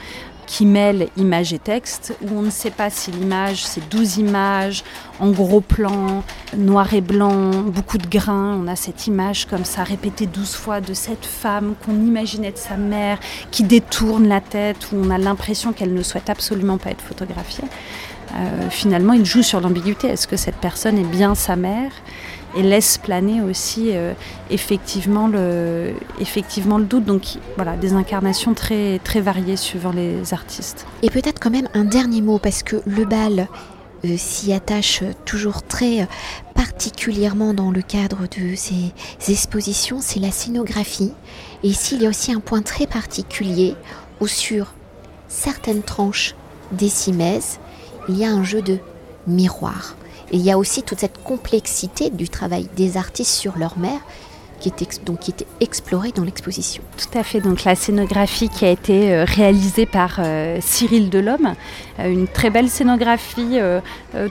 qui 0.47 0.65
mêle 0.65 1.09
image 1.17 1.53
et 1.53 1.59
texte, 1.59 2.17
où 2.23 2.39
on 2.39 2.41
ne 2.41 2.49
sait 2.49 2.71
pas 2.71 2.89
si 2.89 3.11
l'image, 3.11 3.65
c'est 3.65 3.87
12 3.89 4.17
images, 4.17 4.83
en 5.19 5.29
gros 5.29 5.61
plan, 5.61 6.23
noir 6.57 6.93
et 6.93 7.01
blanc, 7.01 7.51
beaucoup 7.65 7.97
de 7.97 8.07
grains. 8.07 8.57
On 8.59 8.67
a 8.67 8.75
cette 8.75 9.05
image 9.05 9.45
comme 9.45 9.65
ça, 9.65 9.83
répétée 9.83 10.25
12 10.25 10.55
fois, 10.55 10.81
de 10.81 10.93
cette 10.93 11.25
femme 11.25 11.75
qu'on 11.85 11.93
imaginait 11.93 12.53
de 12.53 12.57
sa 12.57 12.77
mère, 12.77 13.19
qui 13.51 13.63
détourne 13.63 14.27
la 14.27 14.41
tête, 14.41 14.87
où 14.91 14.95
on 14.95 15.09
a 15.09 15.17
l'impression 15.17 15.73
qu'elle 15.73 15.93
ne 15.93 16.01
souhaite 16.01 16.29
absolument 16.29 16.77
pas 16.77 16.91
être 16.91 17.01
photographiée. 17.01 17.65
Euh, 18.35 18.69
finalement, 18.69 19.13
il 19.13 19.25
joue 19.25 19.43
sur 19.43 19.59
l'ambiguïté. 19.59 20.07
Est-ce 20.07 20.27
que 20.27 20.37
cette 20.37 20.57
personne 20.57 20.97
est 20.97 21.03
bien 21.03 21.35
sa 21.35 21.55
mère? 21.55 21.91
Et 22.55 22.63
laisse 22.63 22.97
planer 22.97 23.41
aussi 23.41 23.89
euh, 23.91 24.13
effectivement, 24.49 25.27
le, 25.27 25.93
doute. 26.81 27.05
Donc 27.05 27.23
voilà, 27.55 27.75
des 27.75 27.93
incarnations 27.93 28.53
très, 28.53 28.99
très 29.03 29.21
variées 29.21 29.57
suivant 29.57 29.91
les 29.91 30.33
artistes. 30.33 30.85
Et 31.03 31.09
peut-être 31.09 31.39
quand 31.39 31.49
même 31.49 31.69
un 31.73 31.83
dernier 31.83 32.21
mot, 32.21 32.39
parce 32.39 32.63
que 32.63 32.81
le 32.85 33.05
bal 33.05 33.47
euh, 34.05 34.15
s'y 34.17 34.53
attache 34.53 35.03
toujours 35.25 35.63
très 35.63 36.07
particulièrement 36.53 37.53
dans 37.53 37.71
le 37.71 37.81
cadre 37.81 38.21
de 38.23 38.55
ces 38.55 38.93
expositions, 39.31 39.99
c'est 40.01 40.19
la 40.19 40.31
scénographie. 40.31 41.13
Et 41.63 41.67
ici, 41.67 41.95
il 41.95 42.03
y 42.03 42.05
a 42.05 42.09
aussi 42.09 42.31
un 42.31 42.39
point 42.39 42.61
très 42.61 42.87
particulier 42.87 43.75
où 44.21 44.27
sur 44.27 44.73
certaines 45.27 45.83
tranches 45.83 46.35
des 46.71 46.89
cimaises, 46.89 47.59
il 48.09 48.17
y 48.17 48.25
a 48.25 48.29
un 48.29 48.43
jeu 48.43 48.61
de 48.61 48.79
miroir. 49.27 49.95
Et 50.31 50.37
il 50.37 50.41
y 50.41 50.51
a 50.51 50.57
aussi 50.57 50.83
toute 50.83 50.99
cette 50.99 51.23
complexité 51.23 52.09
du 52.09 52.29
travail 52.29 52.67
des 52.75 52.97
artistes 52.97 53.31
sur 53.31 53.57
leur 53.57 53.77
mère 53.77 54.01
qui 54.59 54.71
donc, 55.05 55.19
qui 55.19 55.31
était 55.31 55.47
explorée 55.59 56.11
dans 56.11 56.23
l'exposition. 56.23 56.83
Tout 56.97 57.17
à 57.17 57.23
fait, 57.23 57.41
donc 57.41 57.63
la 57.63 57.75
scénographie 57.75 58.49
qui 58.49 58.65
a 58.65 58.69
été 58.69 59.13
euh, 59.13 59.25
réalisée 59.25 59.85
par 59.85 60.17
euh, 60.19 60.57
Cyril 60.61 61.09
Delhomme, 61.09 61.53
euh, 61.99 62.09
une 62.09 62.27
très 62.27 62.49
belle 62.49 62.69
scénographie 62.69 63.57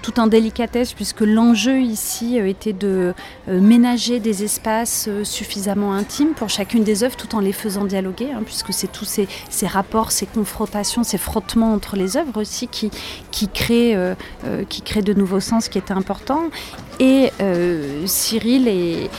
tout 0.02 0.18
en 0.18 0.26
délicatesse 0.26 0.92
puisque 0.92 1.20
l'enjeu 1.20 1.80
ici 1.80 2.38
était 2.38 2.72
de 2.72 3.14
ménager 3.46 4.20
des 4.20 4.42
espaces 4.42 5.08
suffisamment 5.22 5.92
intimes 5.92 6.34
pour 6.34 6.48
chacune 6.48 6.82
des 6.82 7.04
œuvres 7.04 7.16
tout 7.16 7.34
en 7.34 7.40
les 7.40 7.52
faisant 7.52 7.84
dialoguer, 7.84 8.28
hein, 8.32 8.42
puisque 8.44 8.72
c'est 8.72 8.90
tous 8.90 9.04
ces, 9.04 9.66
rapports, 9.66 10.12
ces 10.12 10.26
confrontations, 10.26 11.04
ces 11.04 11.18
frottements 11.18 11.72
entre 11.72 11.96
les 11.96 12.16
œuvres 12.16 12.40
aussi 12.40 12.68
qui, 12.68 12.90
qui, 13.30 13.48
créent, 13.48 13.96
qui 14.68 14.82
créent 14.82 15.02
de 15.02 15.14
nouveaux 15.14 15.40
sens 15.40 15.68
qui 15.68 15.78
étaient 15.78 15.92
importants. 15.92 16.44
Et 16.98 17.30
Cyril, 18.06 18.68
et, 18.68 19.10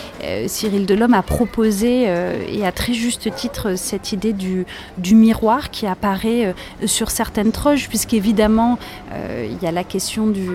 Cyril 0.48 0.86
Delhomme 0.86 0.97
l'homme 0.98 1.14
a 1.14 1.22
proposé, 1.22 2.06
euh, 2.08 2.44
et 2.50 2.66
à 2.66 2.72
très 2.72 2.94
juste 2.94 3.34
titre, 3.34 3.76
cette 3.76 4.12
idée 4.12 4.34
du, 4.34 4.66
miroir 5.14 5.72
qui 5.72 5.88
apparaît 5.88 6.48
euh, 6.48 6.88
sur 6.88 7.12
certaines 7.12 7.52
troches, 7.52 7.88
puisqu'évidemment, 7.88 8.78
euh, 9.14 9.48
il 9.50 9.64
y 9.64 9.68
a 9.68 9.72
la 9.72 9.84
question 9.84 10.28
du, 10.28 10.50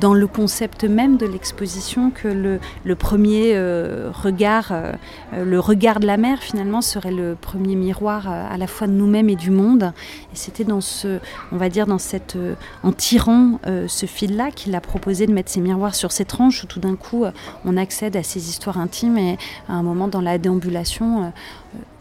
dans 0.00 0.14
le 0.14 0.26
concept 0.26 0.84
même 0.84 1.16
de 1.16 1.26
l'exposition 1.26 2.10
que 2.10 2.28
le, 2.28 2.94
premier 2.94 3.56
regard, 4.12 4.72
le 5.32 5.60
regard 5.60 6.00
de 6.00 6.06
la 6.06 6.16
mer, 6.16 6.38
finalement, 6.40 6.80
serait 6.80 7.12
le 7.12 7.36
premier 7.40 7.76
miroir 7.76 8.28
à 8.28 8.56
la 8.56 8.66
fois 8.66 8.86
de 8.86 8.92
nous-mêmes 8.92 9.28
et 9.28 9.36
du 9.36 9.50
monde. 9.50 9.92
Et 10.32 10.36
c'était 10.36 10.64
dans 10.64 10.80
ce, 10.80 11.18
on 11.52 11.56
va 11.56 11.68
dire, 11.68 11.86
dans 11.86 11.98
cette, 11.98 12.36
en 12.82 12.92
tirant 12.92 13.60
ce 13.86 14.06
fil-là 14.06 14.50
qu'il 14.50 14.74
a 14.74 14.80
proposé 14.80 15.26
de 15.26 15.32
mettre 15.32 15.50
ces 15.50 15.60
miroirs 15.60 15.94
sur 15.94 16.12
ces 16.12 16.24
tranches 16.24 16.64
où 16.64 16.66
tout 16.66 16.80
d'un 16.80 16.96
coup, 16.96 17.24
on 17.64 17.76
accède 17.76 18.16
à 18.16 18.22
ces 18.22 18.48
histoires 18.48 18.78
intimes 18.78 19.18
et 19.18 19.38
à 19.68 19.74
un 19.74 19.85
moment 19.86 20.08
dans 20.08 20.20
la 20.20 20.38
déambulation 20.38 21.24
euh, 21.24 21.28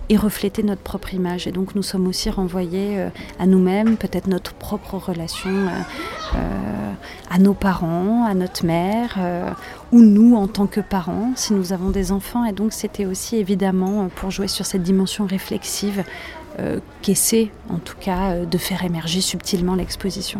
et 0.10 0.18
refléter 0.18 0.62
notre 0.62 0.82
propre 0.82 1.14
image. 1.14 1.48
Et 1.48 1.52
donc 1.52 1.76
nous 1.76 1.84
sommes 1.84 2.08
aussi 2.08 2.30
renvoyés 2.30 3.00
euh, 3.00 3.10
à 3.40 3.46
nous-mêmes, 3.46 3.98
peut-être 3.98 4.28
notre 4.28 4.54
propre 4.54 4.96
relation 4.96 5.50
euh, 5.50 6.92
à 7.30 7.40
nos 7.40 7.54
parents, 7.54 8.26
à 8.26 8.34
notre 8.34 8.66
mère, 8.66 9.18
ou 9.92 10.02
nous 10.02 10.36
en 10.36 10.48
tant 10.48 10.68
que 10.68 10.82
parents, 10.82 11.32
si 11.36 11.54
nous 11.54 11.74
avons 11.74 11.90
des 11.90 12.12
enfants. 12.12 12.46
Et 12.46 12.52
donc 12.52 12.74
c'était 12.74 13.06
aussi 13.06 13.38
évidemment 13.38 14.10
pour 14.16 14.32
jouer 14.32 14.48
sur 14.48 14.66
cette 14.66 14.84
dimension 14.84 15.26
réflexive 15.26 16.04
qu'essaie 17.02 17.52
en 17.70 17.78
tout 17.78 17.98
cas 18.00 18.46
de 18.46 18.58
faire 18.58 18.84
émerger 18.84 19.22
subtilement 19.22 19.76
l'exposition. 19.76 20.40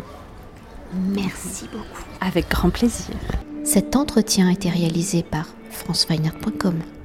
Merci 0.94 1.66
beaucoup. 1.70 2.04
Avec 2.20 2.48
grand 2.48 2.70
plaisir. 2.70 3.14
Cet 3.66 3.96
entretien 3.96 4.48
a 4.48 4.52
été 4.52 4.70
réalisé 4.70 5.24
par 5.24 5.46
franceweiner.com. 5.70 6.95